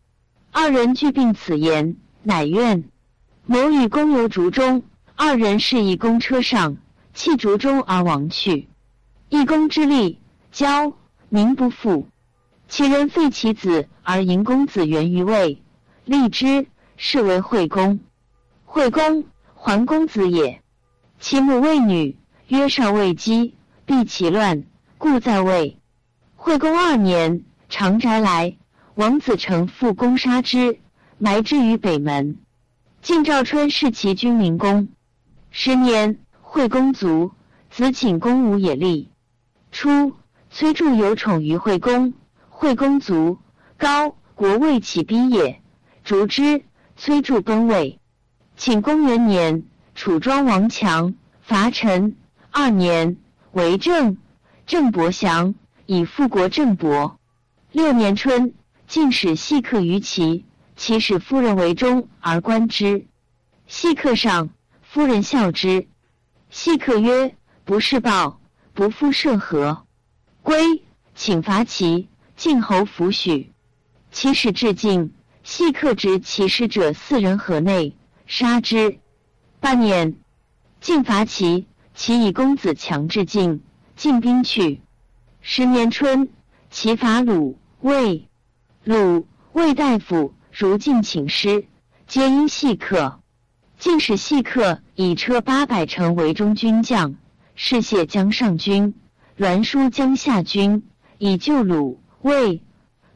[0.51, 2.85] 二人俱病此言，乃怨。
[3.47, 4.83] 谋与公游竹中，
[5.17, 6.77] 二人是以公车上，
[7.13, 8.69] 弃竹中而亡去。
[9.29, 10.19] 义公之力
[10.55, 10.95] 骄，
[11.31, 12.07] 民不复。
[12.69, 15.61] 其人废其子而迎公子元于魏，
[16.05, 17.99] 立之，是为惠公。
[18.65, 20.63] 惠公，桓公子也。
[21.19, 24.63] 其母为女，曰少未姬，避其乱，
[24.97, 25.81] 故在位。
[26.37, 28.57] 惠公二年，长宅来，
[28.95, 30.79] 王子成复攻杀之，
[31.19, 32.39] 埋之于北门。
[33.03, 34.87] 晋赵春弑其君明公。
[35.51, 37.33] 十年，惠公卒，
[37.71, 39.11] 子请公武也立。
[39.73, 40.13] 初，
[40.57, 42.15] 崔杼有宠于惠公，
[42.49, 43.39] 惠公卒，
[43.77, 45.61] 高国未起逼也，
[46.05, 46.63] 逐之。
[46.95, 47.99] 崔杼奔魏。
[48.57, 49.65] 请公元年，
[49.97, 52.15] 楚庄王强伐陈。
[52.53, 53.17] 二年，
[53.51, 54.17] 为政，
[54.65, 57.19] 郑伯降，以复国郑伯。
[57.73, 58.55] 六年春，
[58.87, 60.45] 晋使细客于齐。
[60.77, 63.09] 其使夫人为中而观之，
[63.67, 64.51] 细客上，
[64.83, 65.89] 夫人笑之。
[66.49, 67.35] 细客曰
[67.67, 68.41] ：“不是报，
[68.73, 69.84] 不复涉河。”
[70.45, 70.83] 归，
[71.15, 72.11] 请伐齐。
[72.37, 73.55] 晋侯弗许。
[74.11, 78.99] 其使至晋，细客执其使者四人河内，杀之。
[79.59, 80.17] 八年，
[80.83, 83.63] 晋伐齐，齐以公子强至晋，
[83.97, 84.83] 晋兵去。
[85.41, 86.29] 十年春，
[86.71, 88.29] 齐伐鲁、魏。
[88.85, 90.35] 鲁、魏大夫。
[90.53, 91.67] 如晋请师，
[92.07, 93.23] 皆因细客。
[93.79, 97.17] 晋使细客以车八百乘为中军将，
[97.55, 98.95] 是谢江上军，
[99.37, 100.85] 栾书江夏军，
[101.19, 102.63] 以救鲁、魏，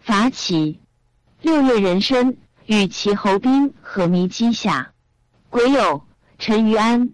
[0.01, 0.81] 伐齐。
[1.41, 4.91] 六月壬申，与齐侯兵合弥基下。
[5.49, 6.03] 癸酉，
[6.37, 7.11] 陈于安。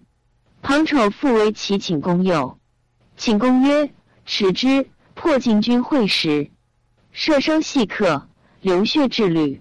[0.63, 2.59] 庞丑复为齐请公右。
[3.19, 3.93] 请公曰
[4.25, 6.51] ：“耻之，破晋军会时，
[7.13, 8.27] 射伤细客，
[8.63, 9.61] 流血至旅。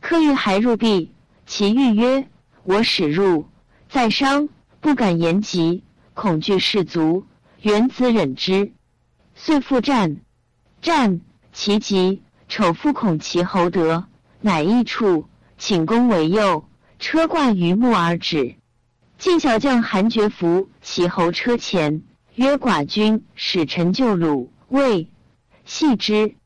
[0.00, 1.12] 客欲还入壁，
[1.46, 2.28] 其欲曰
[2.64, 3.46] ：“我使入，
[3.88, 4.48] 在伤，
[4.80, 7.24] 不敢言疾，恐惧士卒，
[7.62, 8.72] 原子忍之。”
[9.34, 10.18] 遂复战，
[10.82, 11.20] 战
[11.52, 14.04] 其急，丑父恐其侯得，
[14.40, 18.56] 乃易处，请公为右，车挂于木而止。
[19.18, 22.02] 晋小将韩厥伏其侯车前，
[22.34, 25.08] 曰：“寡君使臣救鲁，魏，
[25.64, 26.36] 系之。”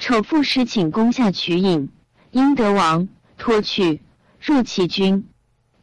[0.00, 1.90] 丑父使请攻下取引。
[2.32, 3.08] 英德王。
[3.36, 4.00] 脱去，
[4.40, 5.28] 入其军。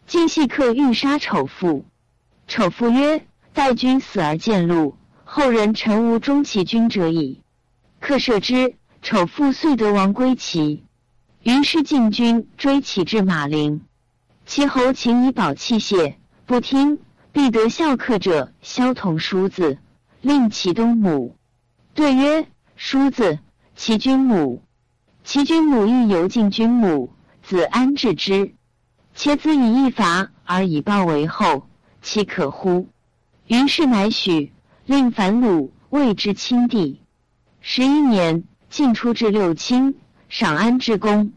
[0.08, 1.86] 晋细客欲杀丑父，
[2.48, 7.42] 丑父曰：“待君死而见禄，后人臣无忠其君者矣。”
[8.00, 10.84] 客射之，丑父遂得王归齐。
[11.44, 13.82] 于是晋军追其至马陵，
[14.46, 17.00] 其侯请以宝器械，不听，
[17.32, 19.80] 必得孝客者萧同叔子，
[20.22, 21.36] 令其东母。
[21.94, 23.40] 对曰：“叔子，
[23.76, 24.62] 其君母。”
[25.24, 28.56] 其君母欲游进君母，子安置之？
[29.14, 31.68] 且子以一伐而以报为后，
[32.02, 32.88] 其可乎？
[33.52, 34.54] 于是乃许，
[34.86, 37.02] 令樊鲁谓之亲弟。
[37.60, 39.96] 十一年，晋出至六卿，
[40.30, 41.34] 赏安之功。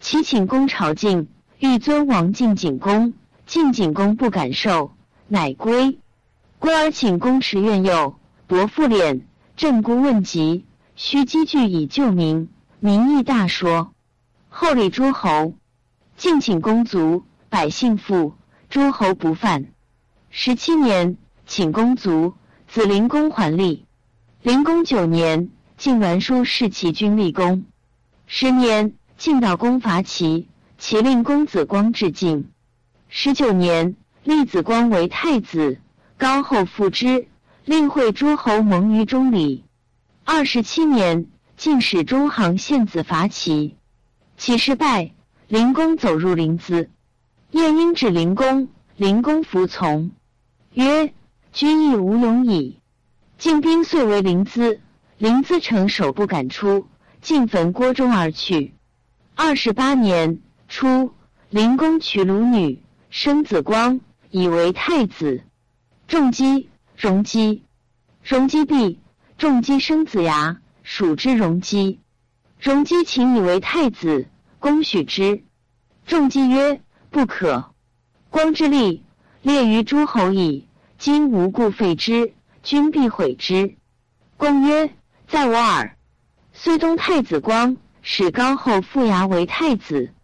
[0.00, 1.28] 齐请公朝觐，
[1.60, 3.14] 欲尊王晋景公，
[3.46, 4.96] 晋景公不敢受，
[5.28, 6.00] 乃归。
[6.58, 9.20] 归而请公持苑右，伯父敛，
[9.54, 10.64] 镇孤问疾，
[10.96, 12.48] 须积聚以救民。
[12.80, 13.92] 民意大说，
[14.48, 15.54] 后礼诸侯，
[16.16, 18.34] 敬请公族，百姓富，
[18.68, 19.66] 诸侯不犯。
[20.30, 22.34] 十七年，请公族，
[22.68, 23.84] 子灵公还立。
[24.42, 27.64] 灵公九年，晋栾书弑其君立功。
[28.26, 32.50] 十年，晋悼公伐齐，齐令公子光至晋。
[33.08, 35.80] 十九年，立子光为太子，
[36.16, 37.28] 高后复之，
[37.64, 39.64] 令会诸侯盟于中里。
[40.24, 41.26] 二十七年。
[41.56, 43.76] 晋使中行献子伐齐，
[44.36, 45.12] 齐失败，
[45.46, 46.88] 灵公走入临淄。
[47.52, 50.10] 晏婴指灵公，灵公服从，
[50.72, 51.14] 曰
[51.54, 52.80] ：“君亦无勇矣。”
[53.38, 54.80] 晋兵遂为临淄，
[55.18, 56.88] 临淄城守不敢出，
[57.22, 58.74] 尽焚郭中而去。
[59.36, 61.12] 二十八年初，
[61.50, 65.44] 灵公娶鲁女，生子光，以为太子。
[66.08, 67.62] 仲基，荣基，
[68.22, 69.00] 荣基毕，
[69.38, 70.58] 仲基生子牙。
[70.82, 72.00] 属之容姬，
[72.60, 75.44] 容姬请以为太子，公许之。
[76.04, 77.72] 仲基曰：“不可。
[78.28, 79.02] 光之力，
[79.40, 80.68] 列于诸侯矣。
[81.04, 83.76] 今无故废之，君必毁之。”
[84.38, 84.90] 公曰
[85.28, 85.98] ：“在我耳。”
[86.54, 90.14] 虽东太子光，使高后复牙为太子。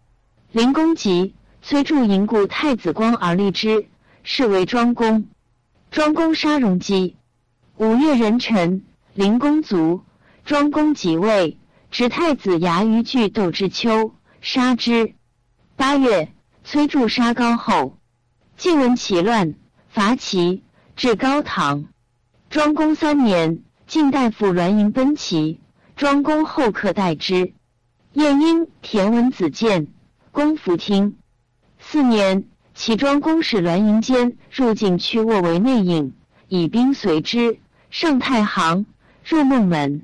[0.51, 3.89] 灵公急，崔杼迎故太子光而立之，
[4.23, 5.27] 是为庄公。
[5.91, 7.15] 庄公杀荣姬。
[7.77, 10.01] 五月壬辰，灵公卒。
[10.45, 11.59] 庄公即位，
[11.91, 15.13] 执太子牙于巨斗之丘，杀之。
[15.75, 17.99] 八月，崔杼杀高后。
[18.57, 19.53] 晋闻其乱，
[19.89, 20.63] 伐齐，
[20.95, 21.85] 至高唐。
[22.49, 25.59] 庄公三年，晋大夫栾盈奔齐，
[25.95, 27.53] 庄公后客待之。
[28.13, 29.87] 晏婴、田文子见，
[30.31, 31.17] 公服听。
[31.79, 36.13] 四年，齐庄公使栾盈坚入晋去卧为内应，
[36.47, 38.85] 以兵随之，上太行，
[39.23, 40.03] 入孟门。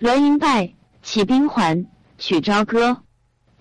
[0.00, 1.86] 栾盈败，起兵还，
[2.18, 3.02] 取朝歌。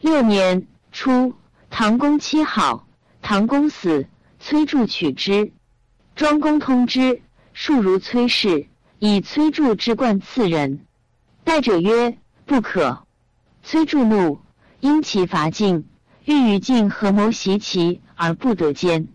[0.01, 1.33] 六年初，
[1.69, 2.87] 唐公妻好，
[3.21, 4.07] 唐公死，
[4.39, 5.53] 崔杼取之。
[6.15, 8.67] 庄公通之，数如崔氏，
[8.99, 10.85] 以崔杼之冠赐人。
[11.43, 13.05] 待者曰：“不可。”
[13.63, 14.39] 崔杼怒，
[14.79, 15.89] 因其伐晋，
[16.23, 19.09] 欲与晋合谋袭齐，而不得兼。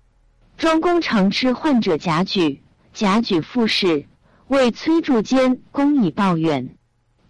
[0.58, 4.06] 庄公常吃患者贾举，贾举复事，
[4.48, 6.76] 为崔杼奸，公以报怨。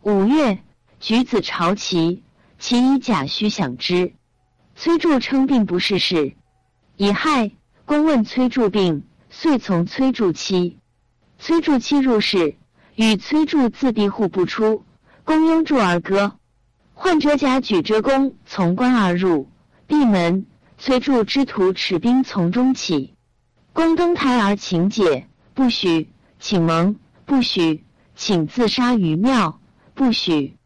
[0.03, 0.59] 五月，
[0.99, 2.25] 举子朝齐，
[2.59, 4.15] 齐以贾诩享之。
[4.75, 6.35] 崔杼称病不是事，
[6.97, 7.53] 乙亥，
[7.85, 9.05] 公问崔杼病，
[9.43, 10.77] 遂从崔杼妻。
[11.39, 12.57] 崔杼妻入室，
[12.95, 14.85] 与崔杼自闭户不出。
[15.25, 16.37] 公拥柱而歌。
[16.93, 19.49] 患者甲举折弓从关而入，
[19.87, 20.45] 闭门。
[20.77, 23.15] 崔杼之徒持兵从中起，
[23.73, 27.81] 公登台而请解，不许；请盟，不许；
[28.15, 29.59] 请自杀于庙。
[29.95, 30.59] 不许。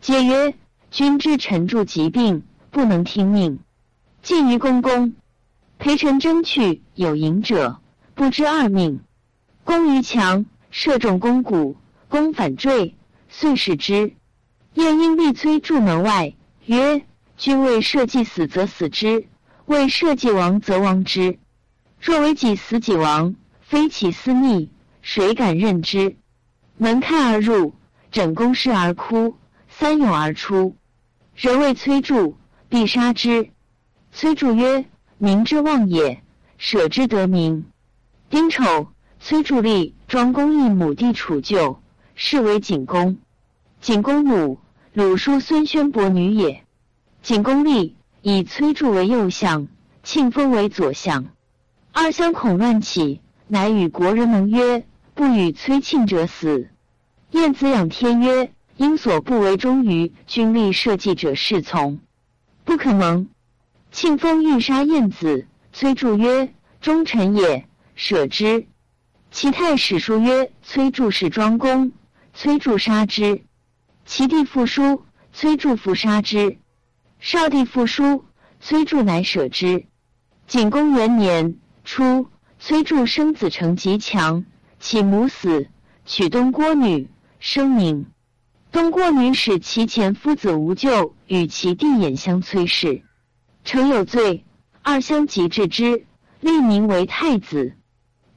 [0.00, 0.52] 皆曰
[0.90, 3.60] ：“君之臣助疾病，不能听命。”
[4.20, 5.14] 晋于公公，
[5.78, 7.78] 陪臣争去，有赢者，
[8.16, 9.00] 不知二命。
[9.62, 11.76] 公于强，射中弓骨，
[12.08, 12.96] 弓反坠，
[13.28, 14.14] 遂使之。
[14.72, 16.32] 晏婴立崔住门外，
[16.64, 17.02] 曰
[17.36, 19.26] ：“君为社稷死，则死之；
[19.66, 21.38] 为社稷亡，则亡之。
[22.00, 24.70] 若为己死己亡，非其私逆，
[25.02, 26.16] 谁敢任之？”
[26.78, 27.74] 门开而入。
[28.10, 29.36] 枕宫失而哭，
[29.68, 30.74] 三勇而出。
[31.34, 32.34] 人谓崔杼，
[32.70, 33.50] 必杀之。
[34.10, 34.86] 崔杼曰
[35.18, 36.22] ：“民之望也，
[36.56, 37.66] 舍之得民。”
[38.28, 38.88] 丁丑，
[39.20, 41.80] 崔杼立庄公义母弟处就，
[42.16, 43.18] 是为景公。
[43.80, 44.58] 景公母，
[44.92, 46.64] 鲁叔孙宣伯女也。
[47.22, 49.68] 景公立，以崔杼为右相，
[50.02, 51.26] 庆封为左相。
[51.92, 54.84] 二相恐乱起，乃与国人盟曰
[55.14, 56.68] ：“不与崔庆者死。”
[57.30, 62.00] 晏子仰天曰：“因所不为忠于君立社稷者，是从
[62.64, 63.28] 不可盟。”
[63.92, 68.68] 庆封欲杀晏子，崔杼曰：“忠臣也，舍之。”
[69.32, 71.90] 其太史书曰：“崔杼是庄公，
[72.32, 73.42] 崔杼杀之。”
[74.06, 76.58] 其弟复书，崔杼复杀之。
[77.18, 78.24] 少帝复书，
[78.60, 79.86] 崔杼乃舍之。
[80.46, 82.30] 景公元年初，
[82.60, 84.44] 崔杼生子成极强，
[84.78, 85.68] 其母死，
[86.04, 88.06] 娶东郭女，生名。
[88.70, 93.02] 东郭女使其前夫子无咎与其弟衍相崔氏。
[93.64, 94.44] 成有罪，
[94.82, 96.06] 二相即治之，
[96.40, 97.74] 立名为太子。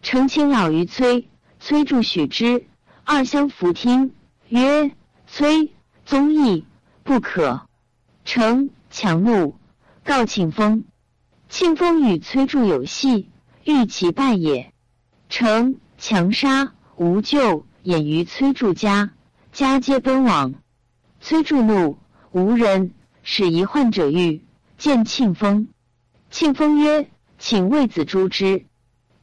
[0.01, 1.27] 成亲老于崔，
[1.59, 2.65] 崔杼许之，
[3.03, 4.13] 二相扶听，
[4.47, 4.91] 曰
[5.27, 5.71] ：“崔
[6.05, 6.65] 宗义
[7.03, 7.67] 不可。”
[8.23, 9.55] 成强怒，
[10.03, 10.85] 告庆封。
[11.49, 13.29] 庆封与崔杼有隙，
[13.65, 14.73] 欲其败也。
[15.27, 19.12] 成强杀，无咎，掩于崔杼家，
[19.51, 20.53] 家皆奔往。
[21.19, 21.97] 崔杼怒，
[22.31, 24.43] 无人，使一患者欲。
[24.77, 25.67] 见庆丰，
[26.31, 28.65] 庆丰曰：“请为子诛之。”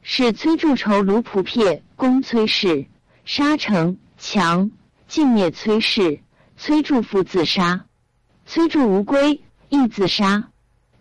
[0.09, 2.87] 使崔杼仇卢仆撇攻崔氏，
[3.25, 4.71] 杀城强，
[5.05, 6.21] 尽灭崔氏。
[6.55, 7.85] 崔杼父自杀。
[8.45, 10.47] 崔杼无归，亦自杀。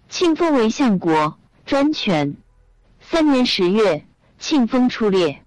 [0.08, 2.36] 庆封为相国，专权。
[2.98, 4.04] 三年十月，
[4.40, 5.44] 庆丰出猎。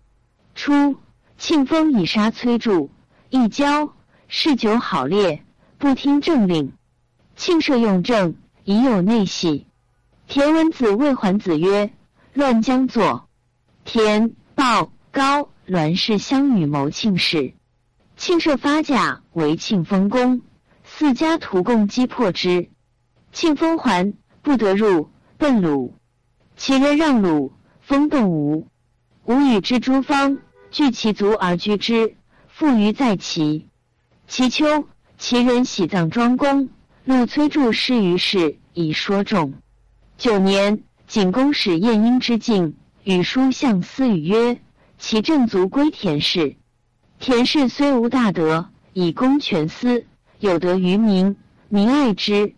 [0.56, 0.96] 初，
[1.38, 2.90] 庆丰以杀崔杼，
[3.30, 3.94] 一交，
[4.30, 5.44] 嗜酒好猎，
[5.78, 6.72] 不听政令。
[7.36, 8.36] 庆赦用政。
[8.64, 9.68] 已有内喜。
[10.28, 11.92] 田文子谓桓子曰
[12.34, 13.26] ：“乱将作。”
[13.92, 17.56] 田、鲍、高、栾氏相与谋庆氏。
[18.18, 20.42] 庆社发甲为庆丰公，
[20.84, 22.70] 四家图共击破之。
[23.32, 25.96] 庆丰还，不得入，奔鲁。
[26.56, 28.68] 其人让鲁，封邓吴。
[29.26, 30.38] 吴与之诸方，
[30.70, 32.16] 聚其族而居之，
[32.48, 33.70] 附于在齐。
[34.28, 36.70] 其秋，其人喜葬庄公。
[37.06, 39.56] 陆崔杼失于世，以说众。
[40.16, 44.60] 九年，景公使晏婴之境，与书相思语曰
[45.00, 46.58] ：“其正族归田氏。
[47.20, 50.06] 田氏虽无大德，以公权私，
[50.40, 51.38] 有德于民，
[51.70, 52.56] 民爱之。”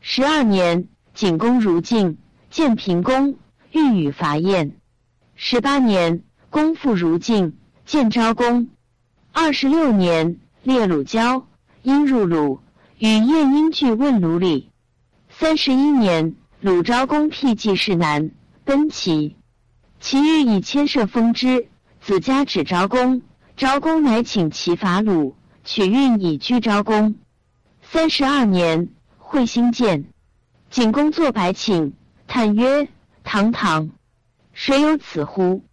[0.00, 2.18] 十二年，景公如晋，
[2.50, 3.36] 建平公，
[3.72, 4.76] 欲与伐燕。
[5.34, 8.68] 十八年，公复如晋，建昭公。
[9.32, 11.46] 二十六年，列鲁交，
[11.82, 12.60] 因入鲁。
[12.98, 14.70] 与晏婴俱问鲁里。
[15.28, 18.30] 三十一年，鲁昭公辟季氏南，
[18.64, 19.36] 奔齐。
[20.08, 21.66] 其欲以牵涉封之，
[22.00, 23.22] 子家指昭公。
[23.56, 27.16] 昭公乃请其伐鲁，取运以居昭公。
[27.82, 28.88] 三十二年，
[29.18, 30.04] 会兴见。
[30.70, 31.94] 景公作白请，
[32.28, 32.86] 叹曰
[33.24, 33.90] ：“堂堂，
[34.52, 35.64] 谁有此乎？”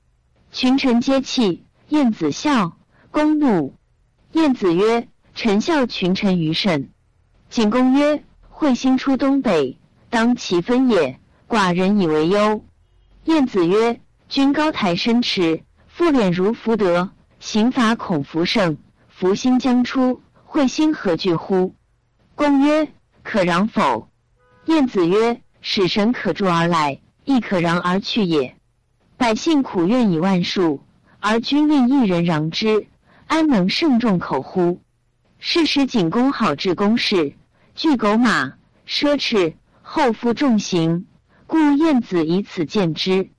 [0.52, 1.63] 群臣皆泣。
[1.89, 2.76] 晏子笑，
[3.12, 3.76] 公怒。
[4.32, 6.89] 晏子曰：“臣笑群臣愚甚。”
[7.52, 9.78] 景公曰：“彗星出东北，
[10.10, 11.19] 当其分也。
[11.48, 12.65] 寡人以为忧。”
[13.26, 14.02] 晏子曰
[14.34, 18.80] ：“君高台深池，复敛如福德，刑罚恐福盛。
[19.08, 21.76] 福星将出，彗星何惧乎？”
[22.34, 22.88] 公曰
[23.22, 24.10] ：“可攘否？”
[24.65, 28.56] 晏子曰：“使神可助而来，亦可攘而去也。
[29.17, 30.84] 百姓苦怨以万数，
[31.19, 32.88] 而君令一人攘之，
[33.28, 34.82] 安能胜众口乎？”
[35.38, 37.36] 是时景公好治公事。
[37.76, 38.54] 惧狗马，
[38.88, 41.06] 奢侈，后负重刑，
[41.46, 43.30] 故晏子以此见之。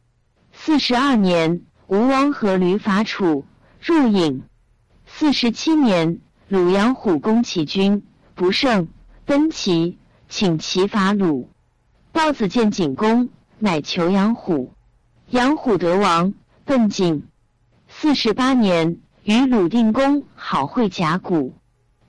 [0.66, 3.44] 四十二年，吴王阖闾伐楚，
[3.83, 4.40] 入郢。
[5.04, 8.02] 四十七年，鲁阳虎攻齐军，
[8.35, 8.88] 不胜，
[9.27, 9.98] 奔齐，
[10.31, 11.50] 请齐伐鲁。
[12.12, 14.73] 豹子见景公，乃求阳虎。
[15.29, 16.33] 阳虎得王，
[16.65, 17.27] 奔景。
[17.87, 21.52] 四十八年，与鲁定公好会甲骨。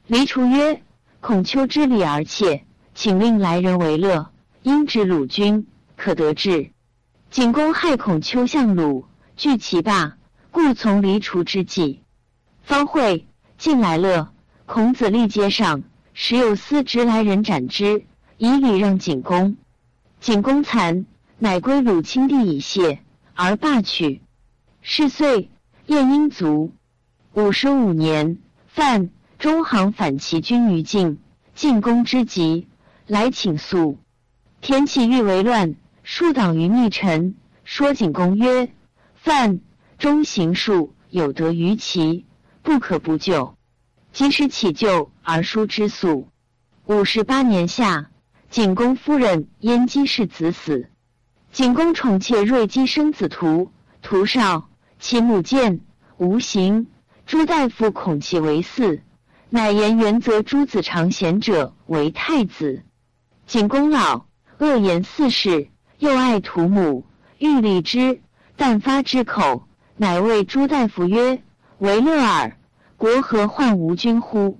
[0.07, 0.81] 黎除曰。
[1.19, 4.29] 孔丘之礼而切，请令来人为乐。
[4.63, 6.71] 因指鲁君，可得志。
[7.35, 9.03] 景公害孔丘向鲁，
[9.35, 10.15] 惧其霸，
[10.51, 11.99] 故从离除之计。
[12.63, 13.27] 方会
[13.57, 14.29] 进来乐，
[14.65, 15.83] 孔子立阶上，
[16.13, 18.05] 时有司直来人斩之，
[18.37, 19.57] 以礼让景公。
[20.21, 21.03] 景公惭，
[21.37, 23.01] 乃归鲁亲弟以谢，
[23.33, 24.21] 而罢取。
[24.81, 25.49] 是岁，
[25.87, 26.71] 晏婴卒。
[27.33, 29.09] 五十五年，犯
[29.39, 31.19] 中行反其军于晋，
[31.53, 32.69] 进攻之急，
[33.07, 33.97] 来请诉。
[34.61, 35.75] 田启欲为乱，
[36.07, 37.33] 树党于密臣，
[37.63, 38.71] 说景公曰
[39.17, 39.59] ：“犯
[39.97, 42.27] 中行术，有得于其，
[42.61, 43.57] 不可不救。
[44.13, 46.27] 及时起救，而书之素。”
[46.85, 48.11] 五十八年夏，
[48.51, 50.91] 景公夫人燕姬氏子死。
[51.51, 53.71] 景公宠妾瑞姬生子图，
[54.03, 55.79] 图少，其母见
[56.17, 56.85] 无行。
[57.25, 59.01] 朱大夫恐其为嗣，
[59.49, 62.83] 乃言原则诸子长贤者为太子。
[63.47, 64.27] 景公老。
[64.57, 65.67] 恶言四世，
[66.05, 67.03] 又爱屠母，
[67.39, 68.21] 欲立之，
[68.55, 71.41] 但发之口，乃谓朱大夫曰
[71.79, 72.57] ：“为乐耳，
[72.95, 74.59] 国何患无君乎？”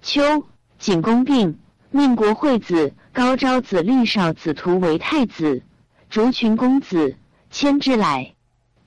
[0.00, 0.46] 秋，
[0.78, 1.58] 景公病，
[1.90, 5.64] 命国惠子高昭子立少子图为太子，
[6.08, 7.16] 逐群公子，
[7.50, 8.36] 迁之来。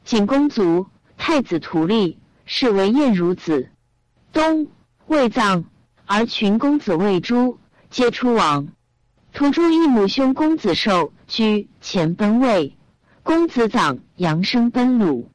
[0.06, 0.88] 景公卒，
[1.18, 3.72] 太子图立，是为晏如子。
[4.32, 4.68] 冬，
[5.08, 5.66] 未葬，
[6.06, 7.58] 而群公子未诛，
[7.89, 8.70] 皆出亡。
[9.34, 12.75] 土著一母兄公子寿居前奔魏，
[13.21, 15.30] 公子长扬生奔鲁。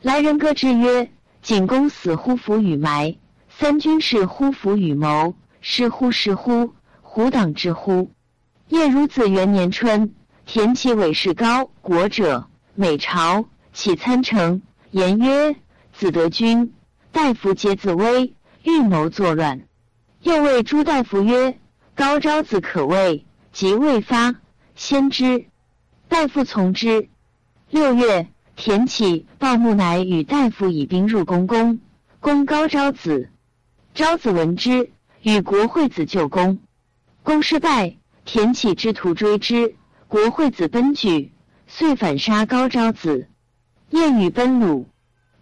[0.00, 1.10] 来人歌之曰
[1.42, 3.16] ：“景公死乎弗与埋，
[3.48, 8.12] 三军士乎弗与谋，是乎是乎，虎党之乎？”
[8.70, 10.14] 夜如子元年春，
[10.46, 14.62] 田齐韦氏高国者，美朝，起参城，
[14.92, 15.56] 言曰
[15.92, 16.72] ：“子得君，
[17.10, 18.32] 大夫皆自危，
[18.62, 19.62] 欲谋作乱。”
[20.22, 21.58] 又谓朱大夫曰
[21.96, 24.34] ：“高昭子可畏。”即未发，
[24.74, 25.46] 先知
[26.08, 27.08] 大夫从之。
[27.70, 31.80] 六月，田启鲍木乃与大夫以兵入宫，宫
[32.20, 33.30] 攻高昭子。
[33.94, 34.90] 昭子闻之，
[35.22, 36.58] 与国惠子救宫，
[37.22, 37.96] 公失败。
[38.24, 39.74] 田启之徒追之，
[40.06, 41.32] 国惠子奔举，
[41.66, 43.28] 遂反杀高昭子。
[43.90, 44.86] 燕与奔鲁。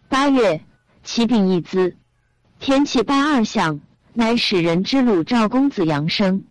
[0.09, 0.65] 八月，
[1.05, 1.97] 启禀一资，
[2.59, 3.81] 田启拜二相，
[4.13, 6.45] 乃使人之鲁赵公子杨生。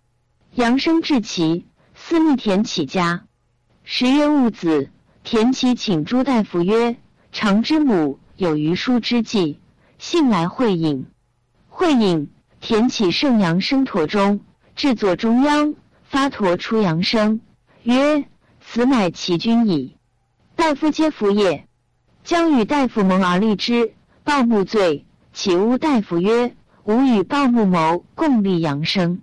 [0.54, 1.66] 杨生至齐，
[2.10, 3.26] 私密田起家。
[3.84, 4.90] 十月戊子，
[5.24, 6.98] 田启请朱大夫曰
[7.32, 9.60] ：“常之母有余书之计，
[10.00, 11.06] 幸来会饮。”
[11.70, 12.32] 会饮，
[12.62, 14.40] 田启盛阳生驼中，
[14.76, 17.42] 至左中央，发驼出阳生，
[17.84, 18.26] 曰
[18.60, 19.96] ：“此乃其君矣。”
[20.58, 21.68] 大夫皆服也。
[22.24, 23.94] 将与大夫盟而立之，
[24.24, 26.56] 鲍木罪，启诬大夫曰
[26.86, 29.22] ：“吾与鲍木谋共立阳生。”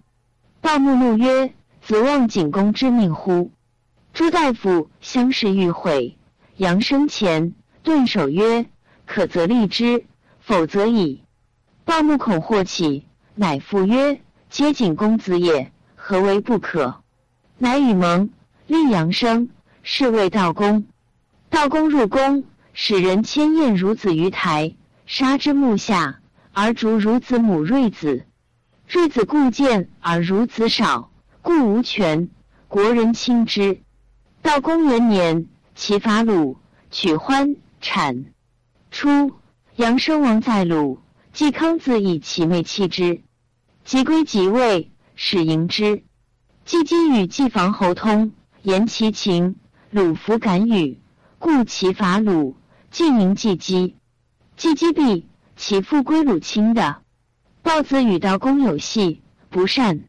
[0.63, 1.53] 鲍木怒曰
[1.87, 3.53] ：“子望景公之命乎？”
[4.13, 6.19] 朱大夫相视欲悔。
[6.57, 8.67] 杨生前顿首曰
[9.07, 10.05] ：“可则立之，
[10.41, 11.23] 否则已。”
[11.87, 13.07] 鲍木恐祸起，
[13.37, 14.21] 乃复曰
[14.51, 17.05] ：“皆景公子也，何为不可？”
[17.57, 18.31] 乃与盟，
[18.67, 19.49] 立杨生，
[19.85, 20.87] 是谓道公。
[21.51, 24.75] 道公入宫，使人牵宴孺子于台，
[25.07, 26.19] 杀之木下，
[26.53, 28.27] 而逐孺子母瑞子。
[28.89, 31.13] 瑞子故见而孺子少，
[31.47, 32.29] 故无权。
[32.67, 33.81] 国人轻之。
[34.43, 36.57] 到公元年，齐伐鲁，
[36.91, 38.25] 取欢、产。
[38.91, 39.33] 初，
[39.77, 40.99] 杨生王在鲁，
[41.33, 43.23] 季康子以其妹弃之。
[43.85, 46.03] 即归即位，使迎之。
[46.65, 48.33] 季姬与季房侯通，
[48.63, 49.55] 言其情。
[49.93, 50.99] 鲁弗敢与，
[51.39, 52.57] 故其伐鲁，
[52.91, 53.95] 晋迎季姬。
[54.57, 57.03] 季姬毕，其父归鲁亲的。
[57.63, 60.09] 豹子与道公有隙，不善。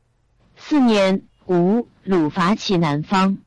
[0.70, 3.38] 四年，吴鲁伐齐南方。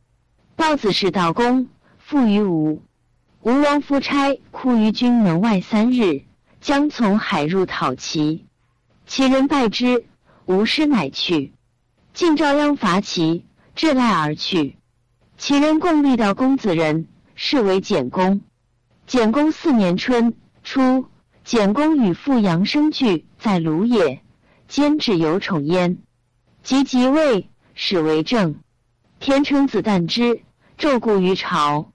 [0.56, 1.68] 豹子是道公，
[1.98, 2.80] 附于吴。
[3.42, 6.22] 吴王夫差哭于军门外三日，
[6.62, 8.46] 将从海入讨齐。
[9.04, 10.06] 齐人败之，
[10.46, 11.52] 吴师乃去。
[12.14, 13.44] 晋赵鞅伐齐，
[13.74, 14.78] 至赖而去。
[15.36, 18.40] 齐人共立道公子人，是为简公。
[19.06, 21.04] 简公四年春初。
[21.44, 24.22] 简公与父杨生聚在鲁也，
[24.68, 25.98] 兼指有宠焉。
[26.62, 28.56] 及即位，始为政。
[29.18, 30.42] 田成子旦之，
[30.78, 31.92] 昼固于朝。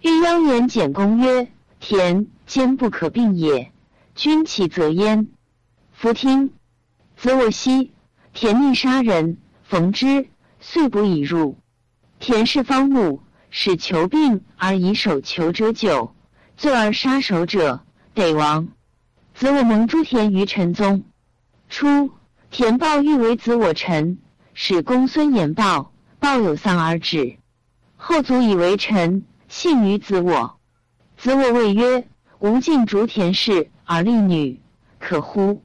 [0.00, 1.48] 欲鞅言简公曰
[1.80, 3.72] ：“田坚不可并也，
[4.14, 5.28] 君其则焉。”
[5.92, 6.52] 夫听。
[7.16, 7.92] 子我兮，
[8.32, 9.38] 田逆杀人，
[9.68, 10.28] 逢之，
[10.60, 11.56] 遂不以入。
[12.18, 16.14] 田氏方木，使求病而以手求者久，
[16.56, 17.84] 罪而杀首者，
[18.14, 18.68] 得亡。
[19.34, 21.04] 子我蒙诸田于陈宗。
[21.68, 22.10] 初，
[22.56, 24.18] 田豹欲为子我臣，
[24.52, 27.38] 使公孙衍豹，豹有丧而止。
[27.96, 30.60] 后祖以为臣，信于子我。
[31.16, 32.06] 子我谓曰
[32.38, 34.60] ：“吾尽逐田氏而立女，
[35.00, 35.64] 可乎？”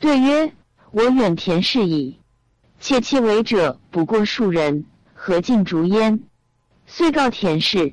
[0.00, 0.54] 对曰
[0.90, 2.18] ：“我远田氏矣。
[2.80, 6.22] 且其为者不过数人，何尽逐焉？”
[6.88, 7.92] 遂告田氏。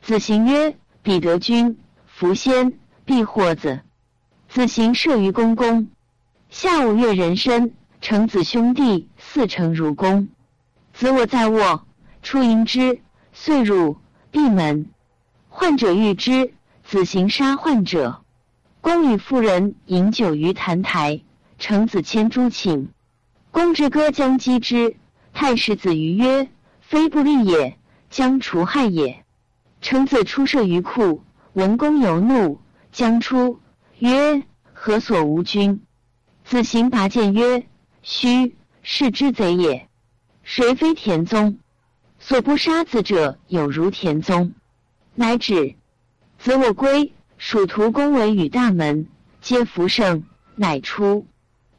[0.00, 3.80] 子行曰：“彼得君，福先，必获子。”
[4.48, 5.88] 子行射于公宫，
[6.58, 10.28] 下五月壬申，成子兄弟四成如公。
[10.94, 11.86] 子我在卧，
[12.22, 13.02] 出迎之，
[13.34, 13.98] 遂入
[14.30, 14.88] 闭门。
[15.50, 18.22] 患者遇之，子行杀患者。
[18.80, 21.20] 公与妇人饮酒于坛台，
[21.58, 22.88] 成子牵诸请。
[23.50, 24.96] 公之歌将击之，
[25.34, 26.48] 太史子于曰
[26.80, 27.76] ：“非不利也，
[28.08, 29.26] 将除害也。”
[29.82, 33.60] 成子出射于库，闻公有怒，将出，
[33.98, 34.42] 曰
[34.72, 35.82] ：“何所无君？”
[36.48, 37.66] 子行拔剑曰
[38.04, 39.88] ：“须是之贼也。
[40.44, 41.58] 谁非田宗？
[42.20, 44.54] 所不杀子者，有如田宗。”
[45.16, 45.74] 乃止。
[46.38, 49.08] 子我归，属徒公为与大门，
[49.40, 50.22] 皆服胜，
[50.54, 51.26] 乃出。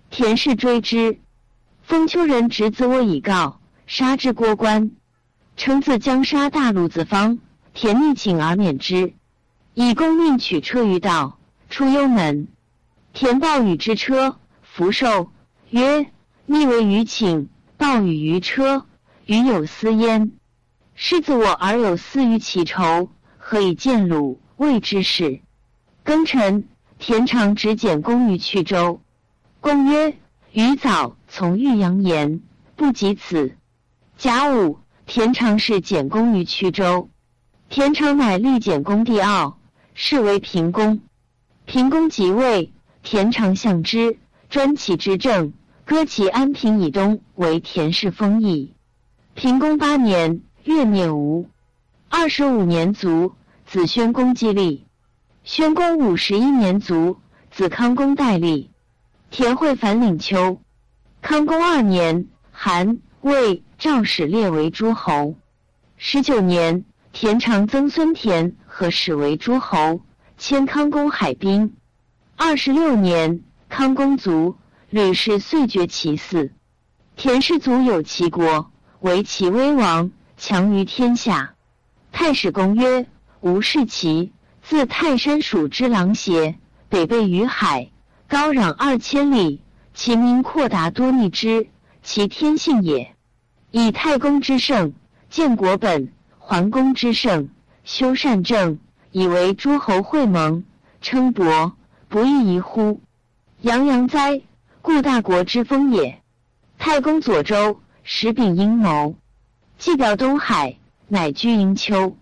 [0.10, 1.18] 田氏追之。
[1.84, 4.92] 封丘人执子我以告，杀之郭关。
[5.56, 7.40] 称自将杀大陆子方，
[7.74, 9.14] 田逆请而免之。
[9.74, 11.40] 以公命取车于道，
[11.70, 12.50] 出幽门。
[13.14, 14.38] 田报与之车。
[14.78, 15.32] 福寿
[15.72, 16.06] 曰
[16.46, 18.86] ：“逆为于请，暴与于车，
[19.26, 20.34] 与有私焉。
[20.94, 23.10] 师子我而有私于其仇，
[23.40, 24.40] 何以见鲁？
[24.56, 25.42] 谓之事。”
[26.06, 26.68] 庚辰，
[27.00, 29.02] 田常执简公于曲州。
[29.62, 30.16] 公曰
[30.54, 32.42] ：“余早从玉阳言，
[32.76, 33.56] 不及此。”
[34.16, 37.10] 甲午，田常是简公于曲州。
[37.68, 39.58] 田常乃立简公帝傲，
[39.96, 41.00] 是为平公。
[41.66, 42.72] 平公即位，
[43.02, 44.20] 田常相之。
[44.50, 45.52] 专其之政，
[45.84, 48.74] 割其安平以东为田氏封邑。
[49.36, 51.50] 平公八年，月灭吴。
[52.08, 53.34] 二十五年卒，
[53.66, 54.86] 子宣公继立。
[55.44, 57.18] 宣公五十一年卒，
[57.52, 58.72] 子康公代立。
[59.30, 60.62] 田惠反领丘。
[61.22, 65.36] 康公二年，韩、魏、赵使列为诸侯。
[65.98, 70.00] 十九年，田常曾孙田和使为诸侯，
[70.38, 71.76] 迁康公海滨。
[72.38, 73.44] 二十六年。
[73.70, 74.56] 康公卒，
[74.90, 76.52] 吕氏遂绝其嗣。
[77.16, 81.54] 田氏族有其国，为其威王，强于天下。
[82.12, 83.08] 太史公曰：
[83.42, 86.58] 吴氏齐，自泰山属之狼邪，
[86.90, 87.92] 北背于海，
[88.28, 89.62] 高壤二千里，
[89.94, 91.68] 其民阔达多逆之，
[92.02, 93.14] 其天性也。
[93.70, 94.94] 以太公之圣，
[95.30, 96.08] 建国本；
[96.40, 97.50] 桓公之圣，
[97.84, 98.80] 修善政，
[99.12, 100.64] 以为诸侯会盟，
[101.02, 101.76] 称伯，
[102.08, 103.02] 不亦宜乎？
[103.68, 104.44] 洋洋哉！
[104.82, 106.22] 故大国之风也。
[106.80, 109.16] 太公左周，时秉阴谋，
[109.78, 110.78] 既表东海，
[111.10, 112.16] 乃居营丘。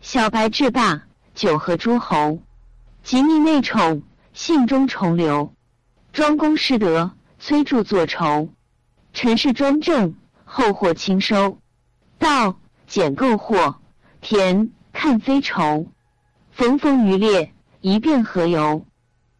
[0.00, 2.40] 小白至霸，九合诸侯，
[3.04, 5.54] 及逆内宠，信中重流。
[6.12, 8.48] 庄公失德，崔杼作仇。
[9.12, 11.58] 陈氏专政，后获轻收。
[12.18, 13.76] 道减购货，
[14.20, 15.86] 田看非仇。
[16.50, 18.84] 逢逢于列，一变何由？